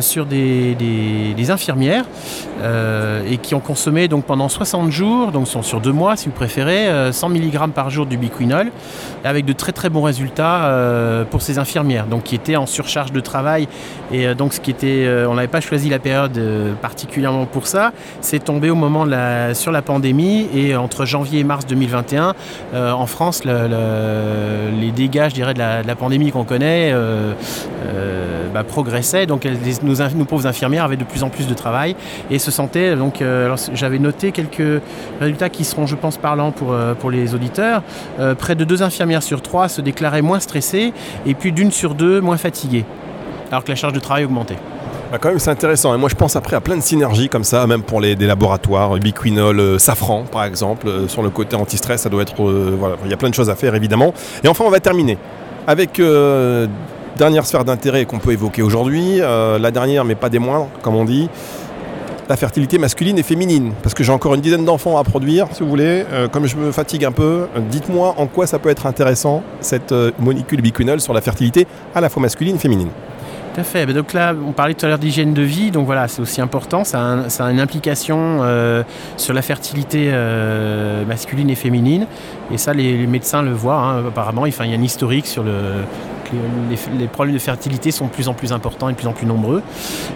sur 0.00 0.26
des, 0.26 0.76
infirmières 1.50 2.04
et 3.30 3.38
qui 3.38 3.54
ont 3.54 3.60
consommé 3.60 4.08
donc 4.08 4.24
pendant 4.24 4.48
60 4.48 4.90
jours, 4.90 5.32
donc 5.32 5.46
sur 5.48 5.80
deux 5.80 5.92
mois 5.92 6.16
si 6.16 6.26
vous 6.26 6.34
préférez, 6.34 6.88
euh, 6.88 7.12
100 7.12 7.30
mg 7.30 7.70
par 7.74 7.90
jour 7.90 8.06
du 8.06 8.16
biquinol, 8.16 8.70
avec 9.24 9.44
de 9.44 9.52
très 9.52 9.72
très 9.72 9.88
bons 9.88 10.02
résultats 10.02 10.70
pour 11.30 11.42
ces 11.42 11.58
infirmières, 11.58 12.06
qui 12.24 12.34
étaient 12.34 12.56
en 12.56 12.66
surcharge 12.66 13.12
de 13.12 13.20
travail. 13.20 13.68
Et 14.12 14.26
euh, 14.26 14.34
donc 14.34 14.52
ce 14.52 14.60
qui 14.60 14.70
était, 14.70 15.04
euh, 15.06 15.28
on 15.28 15.34
n'avait 15.34 15.48
pas 15.48 15.60
choisi 15.60 15.88
la 15.88 15.98
période 15.98 16.36
euh, 16.38 16.72
particulièrement 16.80 17.46
pour 17.46 17.66
ça, 17.66 17.92
c'est 18.20 18.42
tombé 18.44 18.70
au 18.70 18.74
moment 18.74 19.04
de 19.06 19.10
la, 19.10 19.54
sur 19.54 19.72
la 19.72 19.82
pandémie 19.82 20.46
et 20.54 20.76
entre 20.76 21.04
janvier 21.04 21.40
et 21.40 21.44
mars 21.44 21.66
2021, 21.66 22.34
euh, 22.74 22.92
en 22.92 23.06
France, 23.06 23.44
le- 23.44 23.68
le- 23.68 24.80
les 24.80 24.90
dégâts, 24.92 25.26
je 25.28 25.34
dirais, 25.34 25.54
de 25.54 25.58
la, 25.58 25.94
pandémie 25.96 26.30
qu'on 26.30 26.44
connaît 26.44 26.92
bah, 28.54 28.64
progressaient, 28.64 29.26
donc 29.26 29.46
nos, 29.82 29.94
nos 30.14 30.24
pauvres 30.24 30.46
infirmières 30.46 30.84
avaient 30.84 30.96
de 30.96 31.04
plus 31.04 31.22
en 31.22 31.28
plus 31.30 31.46
de 31.46 31.54
travail 31.54 31.96
et 32.30 32.38
se 32.38 32.50
sentaient, 32.50 32.96
donc 32.96 33.22
j'avais 33.74 33.98
noté 33.98 34.32
quelques 34.32 34.82
résultats 35.20 35.48
qui 35.48 35.64
seront, 35.64 35.86
je 35.86 35.96
pense, 35.96 36.16
parlants 36.16 36.52
pour, 36.52 36.74
pour 37.00 37.10
les 37.10 37.34
auditeurs. 37.34 37.82
Près 38.38 38.54
de 38.54 38.64
deux 38.64 38.82
infirmières 38.82 39.22
sur 39.22 39.42
trois 39.42 39.68
se 39.68 39.80
déclaraient 39.80 40.22
moins 40.22 40.40
stressées 40.40 40.92
et 41.26 41.34
plus 41.34 41.52
d'une 41.52 41.70
sur 41.72 41.94
deux 41.94 42.07
moins 42.20 42.36
fatiguées, 42.36 42.84
alors 43.50 43.64
que 43.64 43.68
la 43.68 43.76
charge 43.76 43.92
de 43.92 44.00
travail 44.00 44.24
augmentait. 44.24 44.58
Bah, 45.10 45.16
quand 45.18 45.30
même, 45.30 45.38
c'est 45.38 45.50
intéressant. 45.50 45.94
Et 45.94 45.98
moi, 45.98 46.10
je 46.10 46.14
pense 46.14 46.36
après 46.36 46.54
à 46.54 46.60
plein 46.60 46.76
de 46.76 46.82
synergies 46.82 47.30
comme 47.30 47.44
ça, 47.44 47.66
même 47.66 47.82
pour 47.82 48.00
les, 48.00 48.14
des 48.14 48.26
laboratoires, 48.26 48.94
ubiquinol, 48.94 49.58
euh, 49.58 49.78
safran, 49.78 50.24
par 50.30 50.44
exemple, 50.44 50.86
euh, 50.86 51.08
sur 51.08 51.22
le 51.22 51.30
côté 51.30 51.56
anti-stress, 51.56 52.02
ça 52.02 52.10
doit 52.10 52.22
être. 52.22 52.42
euh, 52.42 52.76
voilà, 52.78 52.96
il 53.04 53.10
y 53.10 53.14
a 53.14 53.16
plein 53.16 53.30
de 53.30 53.34
choses 53.34 53.48
à 53.48 53.54
faire, 53.54 53.74
évidemment. 53.74 54.12
Et 54.44 54.48
enfin, 54.48 54.64
on 54.66 54.70
va 54.70 54.80
terminer 54.80 55.16
avec. 55.66 56.00
Dernière 57.16 57.46
sphère 57.46 57.64
d'intérêt 57.64 58.04
qu'on 58.04 58.20
peut 58.20 58.30
évoquer 58.30 58.62
aujourd'hui, 58.62 59.18
la 59.18 59.70
dernière 59.72 60.04
mais 60.04 60.14
pas 60.14 60.28
des 60.28 60.38
moindres, 60.38 60.68
comme 60.82 60.94
on 60.94 61.04
dit, 61.04 61.28
la 62.28 62.36
fertilité 62.36 62.78
masculine 62.78 63.18
et 63.18 63.22
féminine. 63.22 63.72
Parce 63.82 63.94
que 63.94 64.04
j'ai 64.04 64.12
encore 64.12 64.34
une 64.34 64.40
dizaine 64.40 64.64
d'enfants 64.64 64.98
à 64.98 65.04
produire, 65.04 65.46
si 65.52 65.62
vous 65.62 65.68
voulez. 65.68 66.04
Euh, 66.12 66.28
comme 66.28 66.46
je 66.46 66.56
me 66.56 66.70
fatigue 66.72 67.04
un 67.04 67.12
peu, 67.12 67.46
dites-moi 67.70 68.14
en 68.18 68.26
quoi 68.26 68.46
ça 68.46 68.58
peut 68.58 68.68
être 68.68 68.86
intéressant, 68.86 69.42
cette 69.60 69.92
euh, 69.92 70.10
molécule 70.18 70.58
ubiquinol 70.60 71.00
sur 71.00 71.14
la 71.14 71.20
fertilité 71.20 71.66
à 71.94 72.00
la 72.00 72.08
fois 72.08 72.20
masculine 72.20 72.56
et 72.56 72.58
féminine. 72.58 72.90
Tout 73.54 73.62
à 73.62 73.64
fait. 73.64 73.86
Ben 73.86 73.94
donc 73.94 74.12
là, 74.12 74.34
on 74.46 74.52
parlait 74.52 74.74
tout 74.74 74.84
à 74.84 74.90
l'heure 74.90 74.98
d'hygiène 74.98 75.32
de 75.32 75.42
vie, 75.42 75.70
donc 75.70 75.86
voilà, 75.86 76.06
c'est 76.06 76.20
aussi 76.20 76.40
important. 76.40 76.84
Ça 76.84 77.24
a, 77.38 77.50
une 77.50 77.60
implication 77.60 78.40
euh, 78.42 78.82
sur 79.16 79.32
la 79.32 79.42
fertilité 79.42 80.12
masculine 81.06 81.50
et 81.50 81.54
féminine. 81.54 82.06
Et 82.52 82.58
ça, 82.58 82.72
les, 82.74 83.06
médecins 83.06 83.42
le 83.42 83.52
voient. 83.52 83.80
hein, 83.80 84.04
apparemment, 84.06 84.46
il 84.46 84.52
y 84.52 84.74
a 84.74 84.78
un 84.78 84.82
historique 84.82 85.26
sur 85.26 85.42
le 85.42 85.52
les 86.98 87.06
problèmes 87.06 87.34
de 87.34 87.40
fertilité 87.40 87.90
sont 87.90 88.06
de 88.06 88.10
plus 88.10 88.28
en 88.28 88.34
plus 88.34 88.52
importants 88.52 88.88
et 88.88 88.92
de 88.92 88.96
plus 88.96 89.06
en 89.06 89.12
plus 89.12 89.26
nombreux. 89.26 89.62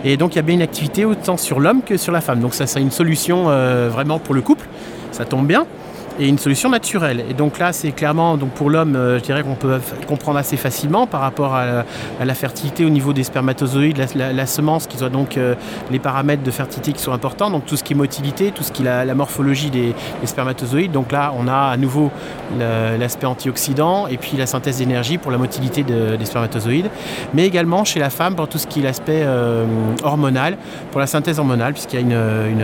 Et 0.05 0.17
donc, 0.17 0.35
il 0.35 0.37
y 0.37 0.39
a 0.39 0.43
bien 0.43 0.55
une 0.55 0.63
activité 0.63 1.05
autant 1.05 1.37
sur 1.37 1.61
l'homme 1.61 1.83
que 1.83 1.97
sur 1.97 2.13
la 2.13 2.21
femme. 2.21 2.41
Donc, 2.41 2.55
ça, 2.55 2.67
c'est 2.67 2.81
une 2.81 2.91
solution 2.91 3.47
euh, 3.49 3.89
vraiment 3.91 4.19
pour 4.19 4.35
le 4.35 4.43
couple. 4.43 4.67
Ça 5.11 5.25
tombe 5.25 5.47
bien 5.47 5.67
et 6.23 6.29
une 6.29 6.39
solution 6.39 6.71
naturelle. 6.71 7.25
Et 7.29 7.35
donc 7.35 7.59
là, 7.59 7.73
c'est 7.73 7.91
clairement, 7.91 8.37
donc 8.37 8.51
pour 8.51 8.71
l'homme, 8.71 8.95
euh, 8.95 9.19
je 9.19 9.25
dirais 9.25 9.43
qu'on 9.43 9.57
peut 9.57 9.81
comprendre 10.07 10.39
assez 10.39 10.57
facilement 10.57 11.09
par 11.09 11.21
rapport 11.21 11.53
à 11.57 11.85
la, 12.25 12.35
fertilité 12.35 12.85
au 12.85 12.91
niveau 12.91 13.13
des 13.13 13.25
spermatozoïdes, 13.25 13.99
la, 14.15 14.47
semence, 14.47 14.87
qui 14.87 14.97
soit 14.97 15.09
donc 15.11 15.37
euh, 15.37 15.55
les 15.91 15.99
paramètres 15.99 16.45
de 16.45 16.51
fertilité 16.53 16.93
qui 16.93 17.03
sont 17.03 17.13
importants, 17.13 17.51
donc 17.51 17.67
tout 17.67 17.77
ce 17.77 17.83
qui 17.83 17.93
est 17.93 17.97
motilité, 17.97 18.53
tout 18.53 18.63
ce 18.63 18.71
qui 18.71 18.83
est 18.83 19.05
la, 19.05 19.15
morphologie 19.15 19.71
des, 19.71 19.95
des 20.21 20.27
spermatozoïdes. 20.27 20.93
Donc 20.93 21.11
là, 21.11 21.33
on 21.37 21.49
a 21.49 21.71
à 21.73 21.77
nouveau 21.77 22.11
l'aspect 22.59 23.27
antioxydant 23.27 24.07
et 24.07 24.17
puis 24.17 24.37
la 24.37 24.47
synthèse 24.47 24.79
d'énergie 24.79 25.19
pour 25.19 25.33
la 25.33 25.39
motilité 25.39 25.83
de- 25.83 26.15
des 26.17 26.25
spermatozoïdes, 26.25 26.89
mais 27.35 27.47
également 27.47 27.85
chez 27.85 27.99
la 27.99 28.11
femme 28.11 28.37
pour 28.37 28.49
tout 28.49 28.59
ce 28.59 28.67
qui 28.69 28.79
est 28.81 28.85
l'aspect 28.85 29.23
euh, 29.25 29.65
hormonal, 30.05 30.57
pour 30.93 31.01
la 31.01 31.07
synthèse 31.09 31.39
hormonale, 31.41 31.73
puisqu'il 31.73 31.97
y 32.01 32.15
a 32.15 32.47
une- 32.49 32.63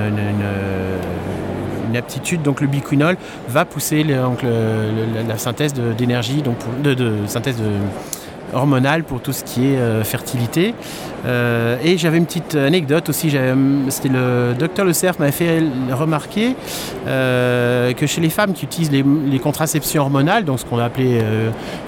une 1.88 1.96
aptitude, 1.96 2.42
donc 2.42 2.60
le 2.60 2.66
biquinol 2.66 3.16
va 3.48 3.64
pousser 3.64 4.04
la, 4.04 5.38
synthèse 5.38 5.74
d'énergie, 5.74 6.42
donc 6.42 6.56
de 6.82 7.12
synthèse 7.26 7.56
de, 7.56 7.70
hormonale 8.52 9.04
pour 9.04 9.20
tout 9.20 9.32
ce 9.32 9.44
qui 9.44 9.66
est 9.66 9.76
euh, 9.76 10.04
fertilité. 10.04 10.74
Euh, 11.26 11.76
et 11.82 11.98
j'avais 11.98 12.18
une 12.18 12.26
petite 12.26 12.54
anecdote 12.54 13.08
aussi, 13.08 13.34
c'était 13.88 14.08
le 14.08 14.54
docteur 14.56 14.84
Le 14.84 14.92
Cerf 14.92 15.18
m'avait 15.18 15.32
fait 15.32 15.62
remarquer 15.90 16.54
euh, 17.08 17.92
que 17.92 18.06
chez 18.06 18.20
les 18.20 18.30
femmes 18.30 18.52
qui 18.52 18.64
utilisent 18.64 18.92
les, 18.92 19.38
contraceptions 19.38 20.02
hormonales, 20.02 20.44
donc 20.44 20.60
ce 20.60 20.64
qu'on 20.64 20.78
a 20.78 20.84
appelé 20.84 21.20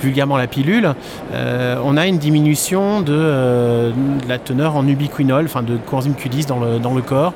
vulgairement 0.01 0.37
la 0.37 0.46
pilule, 0.46 0.94
on 1.33 1.96
a 1.96 2.07
une 2.07 2.18
diminution 2.18 3.01
de, 3.01 3.92
la 4.29 4.38
teneur 4.38 4.77
en 4.77 4.87
ubiquinol, 4.87 5.44
enfin 5.44 5.62
de 5.62 5.77
coenzyme 5.77 6.14
Q10 6.14 6.46
dans 6.46 6.61
le, 6.61 6.79
dans 6.79 6.94
le 6.94 7.03
corps. 7.03 7.33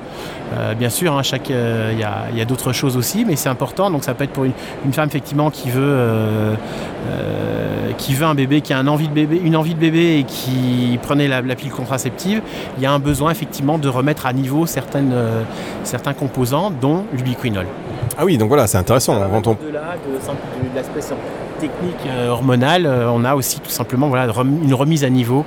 Bien 0.78 0.90
sûr, 0.90 1.16
hein, 1.16 1.22
il 1.48 1.98
y 1.98 2.40
a, 2.40 2.44
d'autres 2.44 2.72
choses 2.72 2.96
aussi, 2.96 3.24
mais 3.24 3.34
c'est 3.36 3.48
important. 3.48 3.90
Donc 3.90 4.04
ça 4.04 4.14
peut 4.14 4.24
être 4.24 4.32
pour 4.32 4.44
une, 4.44 4.52
une 4.84 4.92
femme 4.92 5.08
effectivement 5.08 5.50
qui 5.50 5.70
veut, 5.70 6.56
qui 7.98 8.14
veut 8.14 8.26
un 8.26 8.34
bébé, 8.34 8.60
qui 8.60 8.72
a 8.72 8.78
un 8.78 8.86
envie 8.86 9.08
de 9.08 9.13
bébé, 9.14 9.40
une 9.42 9.56
envie 9.56 9.74
de 9.74 9.80
bébé 9.80 10.18
et 10.18 10.24
qui 10.24 10.98
prenait 11.02 11.28
la, 11.28 11.40
la 11.40 11.54
pilule 11.54 11.72
contraceptive. 11.72 12.42
Il 12.76 12.82
y 12.82 12.86
a 12.86 12.92
un 12.92 12.98
besoin 12.98 13.30
effectivement 13.30 13.78
de 13.78 13.88
remettre 13.88 14.26
à 14.26 14.32
niveau 14.32 14.66
certaines, 14.66 15.12
euh, 15.12 15.42
certains 15.84 16.12
composants, 16.12 16.70
dont 16.70 17.04
l'ubiquinol. 17.12 17.66
Ah 18.18 18.24
oui, 18.24 18.36
donc 18.38 18.48
voilà, 18.48 18.66
c'est 18.66 18.78
intéressant. 18.78 19.18
Quand 19.30 19.46
on- 19.46 19.52
Au-delà 19.52 19.94
de, 20.06 20.12
de 20.12 20.76
l'aspect 20.76 21.00
technique 21.00 21.18
euh, 22.06 22.28
hormonal, 22.28 22.86
euh, 22.86 23.10
on 23.10 23.24
a 23.24 23.34
aussi 23.34 23.60
tout 23.60 23.70
simplement 23.70 24.08
voilà, 24.08 24.32
une 24.44 24.74
remise 24.74 25.04
à 25.04 25.10
niveau 25.10 25.44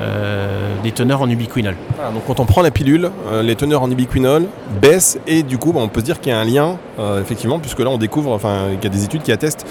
euh, 0.00 0.74
des 0.82 0.92
teneurs 0.92 1.22
en 1.22 1.28
ubiquinol. 1.28 1.76
Donc 2.14 2.22
quand 2.26 2.40
on 2.40 2.46
prend 2.46 2.62
la 2.62 2.70
pilule, 2.70 3.10
les 3.42 3.54
teneurs 3.56 3.82
en 3.82 3.90
ubiquinol 3.90 4.44
baissent 4.80 5.18
et 5.26 5.42
du 5.42 5.58
coup 5.58 5.72
bah, 5.72 5.80
on 5.82 5.88
peut 5.88 6.00
se 6.00 6.06
dire 6.06 6.20
qu'il 6.20 6.32
y 6.32 6.34
a 6.34 6.38
un 6.38 6.44
lien 6.44 6.76
effectivement 7.20 7.58
puisque 7.58 7.80
là 7.80 7.90
on 7.90 7.98
découvre, 7.98 8.32
enfin 8.32 8.68
il 8.72 8.82
y 8.82 8.86
a 8.86 8.90
des 8.90 9.04
études 9.04 9.22
qui 9.22 9.32
attestent 9.32 9.66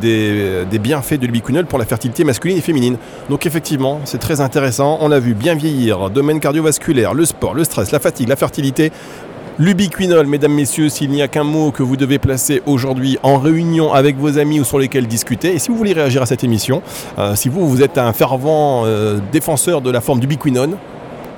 des, 0.00 0.64
des 0.68 0.78
bienfaits 0.78 1.18
de 1.18 1.26
l'ubiquinol 1.26 1.66
pour 1.66 1.78
la 1.78 1.84
fertilité 1.84 2.24
masculine 2.24 2.56
et 2.56 2.60
féminine. 2.60 2.96
Donc 3.28 3.46
effectivement 3.46 4.00
c'est 4.04 4.18
très 4.18 4.40
intéressant, 4.40 4.98
on 5.00 5.08
l'a 5.08 5.20
vu, 5.20 5.34
bien 5.34 5.54
vieillir, 5.54 6.10
domaine 6.10 6.40
cardiovasculaire, 6.40 7.14
le 7.14 7.24
sport, 7.24 7.54
le 7.54 7.64
stress, 7.64 7.90
la 7.90 8.00
fatigue, 8.00 8.28
la 8.28 8.36
fertilité. 8.36 8.92
L'ubiquinol, 9.56 10.26
mesdames, 10.26 10.52
messieurs, 10.52 10.88
s'il 10.88 11.10
n'y 11.10 11.22
a 11.22 11.28
qu'un 11.28 11.44
mot 11.44 11.70
que 11.70 11.84
vous 11.84 11.96
devez 11.96 12.18
placer 12.18 12.60
aujourd'hui 12.66 13.18
en 13.22 13.38
réunion 13.38 13.92
avec 13.92 14.16
vos 14.16 14.36
amis 14.38 14.58
ou 14.58 14.64
sur 14.64 14.80
lesquels 14.80 15.06
discuter, 15.06 15.54
et 15.54 15.60
si 15.60 15.70
vous 15.70 15.76
voulez 15.76 15.92
réagir 15.92 16.22
à 16.22 16.26
cette 16.26 16.42
émission, 16.42 16.82
euh, 17.18 17.36
si 17.36 17.48
vous, 17.48 17.68
vous 17.68 17.80
êtes 17.80 17.96
un 17.96 18.12
fervent 18.12 18.82
euh, 18.84 19.20
défenseur 19.30 19.80
de 19.80 19.92
la 19.92 20.00
forme 20.00 20.18
d'ubiquinone, 20.18 20.76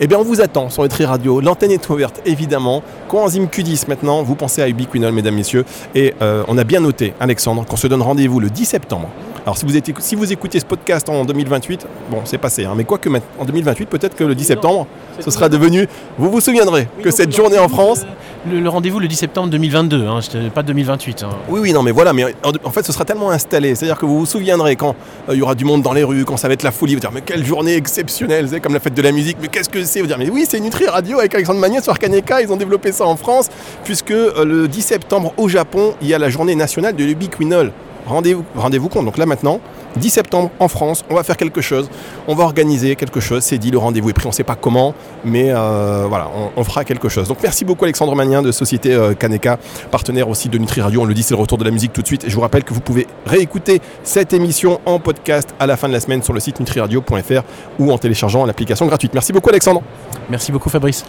eh 0.01 0.07
bien, 0.07 0.19
on 0.19 0.23
vous 0.25 0.41
attend 0.41 0.69
sur 0.71 0.83
les 0.83 0.89
Tri 0.89 1.05
Radio. 1.05 1.41
L'antenne 1.41 1.71
est 1.71 1.89
ouverte, 1.89 2.21
évidemment. 2.27 2.83
Coenzyme 3.09 3.47
Q10 3.47 3.85
maintenant. 3.89 4.23
Vous 4.23 4.35
pensez 4.35 4.61
à 4.63 4.69
ubiquinol, 4.69 5.13
mesdames, 5.13 5.35
messieurs. 5.35 5.65
Et 5.95 6.15
euh, 6.23 6.43
on 6.49 6.59
a 6.59 6.65
bien 6.65 6.81
noté, 6.81 7.15
Alexandre, 7.21 7.65
qu'on 7.65 7.77
se 7.77 7.87
donne 7.87 8.03
rendez-vous 8.03 8.39
le 8.41 8.51
10 8.51 8.65
septembre 8.67 9.09
Alors 9.45 9.57
si 9.57 9.65
vous, 9.65 9.77
êtes- 9.77 10.01
si 10.01 10.15
vous 10.15 10.33
écoutez 10.33 10.61
ce 10.61 10.65
podcast 10.67 11.09
en 11.09 11.25
2028, 11.25 11.87
bon 12.11 12.19
c'est 12.25 12.37
passé, 12.39 12.65
hein, 12.65 12.75
mais 12.77 12.85
quoique 12.85 13.09
en 13.39 13.45
2028, 13.45 13.87
peut-être 13.89 14.17
que 14.17 14.25
le 14.25 14.35
10 14.35 14.45
septembre, 14.45 14.87
ce 15.21 15.31
sera 15.31 15.49
devenu, 15.49 15.87
vous 16.19 16.31
vous 16.31 16.41
souviendrez 16.41 16.89
que 17.03 17.11
cette 17.11 17.35
journée 17.35 17.59
en 17.59 17.69
France, 17.69 18.05
Le, 18.49 18.69
rendez-vous 18.69 19.01
le 19.01 19.09
10 19.09 19.17
septembre 19.17 19.49
2022, 19.49 20.07
hein, 20.07 20.21
pas 20.55 20.63
2028. 20.63 21.25
hein. 21.25 21.31
oui 21.49 21.59
oui 21.61 21.73
non 21.73 21.83
mais 21.83 21.91
voilà, 21.91 22.13
mais 22.13 22.25
en, 22.65 22.71
fait 22.71 22.87
ce 22.87 22.93
sera 22.93 23.05
tellement 23.05 23.31
installé, 23.31 23.75
c'est-à-dire 23.75 23.99
que 23.99 24.07
vous 24.07 24.21
vous 24.21 24.27
souviendrez 24.27 24.77
quand 24.77 24.95
euh, 25.29 25.35
il 25.35 25.39
y 25.39 25.43
aura 25.43 25.57
du 25.57 25.65
monde 25.65 25.83
dans 25.83 25.93
les 25.93 26.05
rues, 26.05 26.25
quand 26.25 26.37
ça 26.37 26.47
va 26.47 26.55
être 26.55 26.63
la 26.63 26.71
folie, 26.71 26.95
vous 26.95 27.01
dire 27.01 27.11
mais 27.13 27.23
quelle 27.23 27.45
journée 27.45 27.75
exceptionnelle, 27.75 28.49
c'est 28.49 28.61
comme 28.61 28.75
la 28.75 28.81
fête 28.81 28.95
de 28.95 29.03
la 29.03 29.11
musique, 29.11 29.39
mais 29.41 29.49
qu'est-ce 29.49 29.69
que 29.69 29.83
c'est 29.83 30.01
Vous 30.01 30.07
dire 30.07 30.19
mais 30.19 30.31
oui 30.31 30.47
c'est 30.49 30.61
Nutri 30.61 30.87
Radio 30.87 31.19
avec 31.19 31.35
Alexandre 31.35 31.59
Magnès 31.59 31.83
sur 31.83 31.95
ils 32.41 32.53
ont 32.53 32.57
développé 32.57 32.93
ça 32.93 33.05
en 33.07 33.17
France, 33.17 33.49
puisque 33.83 34.13
euh, 34.13 34.45
le 34.45 34.69
10 34.69 34.81
septembre 34.83 35.33
au 35.39 35.49
Japon, 35.49 35.95
il 36.01 36.09
y 36.09 36.15
a 36.15 36.19
la 36.19 36.31
journée 36.31 36.55
nationale 36.55 36.95
de 36.95 37.05
l'ubiquinol. 37.05 37.73
Rendez-vous 38.07 38.45
rendez-vous 38.55 38.89
compte, 38.89 39.07
donc 39.07 39.19
là 39.19 39.27
maintenant, 39.27 39.61
10 39.97 40.11
septembre 40.11 40.51
en 40.59 40.69
France, 40.69 41.05
on 41.11 41.15
va 41.15 41.23
faire 41.23 41.37
quelque 41.37 41.61
chose, 41.61 41.89
on 42.29 42.35
va 42.35 42.45
organiser 42.45 42.97
quelque 42.97 43.21
chose, 43.21 43.43
c'est 43.43 43.59
dit, 43.59 43.71
le 43.71 43.79
rendez-vous 43.79 44.11
est 44.11 44.13
pris, 44.13 44.27
on 44.27 44.31
ne 44.31 44.35
sait 44.35 44.45
pas 44.45 44.55
comment, 44.57 44.95
mais 45.25 45.51
euh, 45.51 46.07
voilà, 46.09 46.31
on, 46.37 46.61
on 46.61 46.65
fera 46.65 46.85
quelque 46.85 47.09
chose. 47.09 47.29
Donc 47.29 47.39
merci 47.43 47.65
beaucoup 47.65 47.85
Alexandre 47.85 48.15
Magnien 48.15 48.43
de 48.43 48.53
Société 48.53 48.93
euh, 48.93 49.15
Kaneka, 49.15 49.59
partenaire 49.91 50.29
aussi 50.29 50.49
de 50.49 50.59
Nutri 50.59 50.81
Radio, 50.81 51.03
on 51.03 51.05
le 51.05 51.15
dit, 51.15 51.23
c'est 51.23 51.35
le 51.35 51.41
retour 51.41 51.59
de 51.59 51.65
la 51.65 51.71
musique 51.71 51.93
tout 51.93 52.03
de 52.03 52.07
suite, 52.07 52.25
et 52.25 52.31
je 52.31 52.35
vous 52.35 52.41
rappelle 52.41 52.65
que 52.65 52.75
vous 52.75 52.81
pouvez 52.81 53.07
réécouter 53.27 53.81
cette 54.03 54.33
émission 54.33 54.81
en 54.87 54.99
podcast 54.99 55.55
à 55.59 55.67
la 55.67 55.77
fin 55.77 55.89
de 55.89 55.93
la 55.93 56.01
semaine 56.01 56.23
sur 56.23 56.33
le 56.33 56.41
site 56.41 56.61
nutriradio.fr 56.61 57.43
ou 57.79 57.93
en 57.93 57.99
téléchargeant 57.99 58.45
l'application 58.45 58.87
gratuite. 58.87 59.15
Merci 59.15 59.33
beaucoup 59.33 59.51
Alexandre. 59.51 59.83
Merci 60.29 60.53
beaucoup 60.53 60.71
Fabrice. 60.71 61.05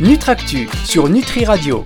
Nutractu 0.00 0.68
sur 0.84 1.08
Nutri 1.08 1.44
Radio. 1.44 1.82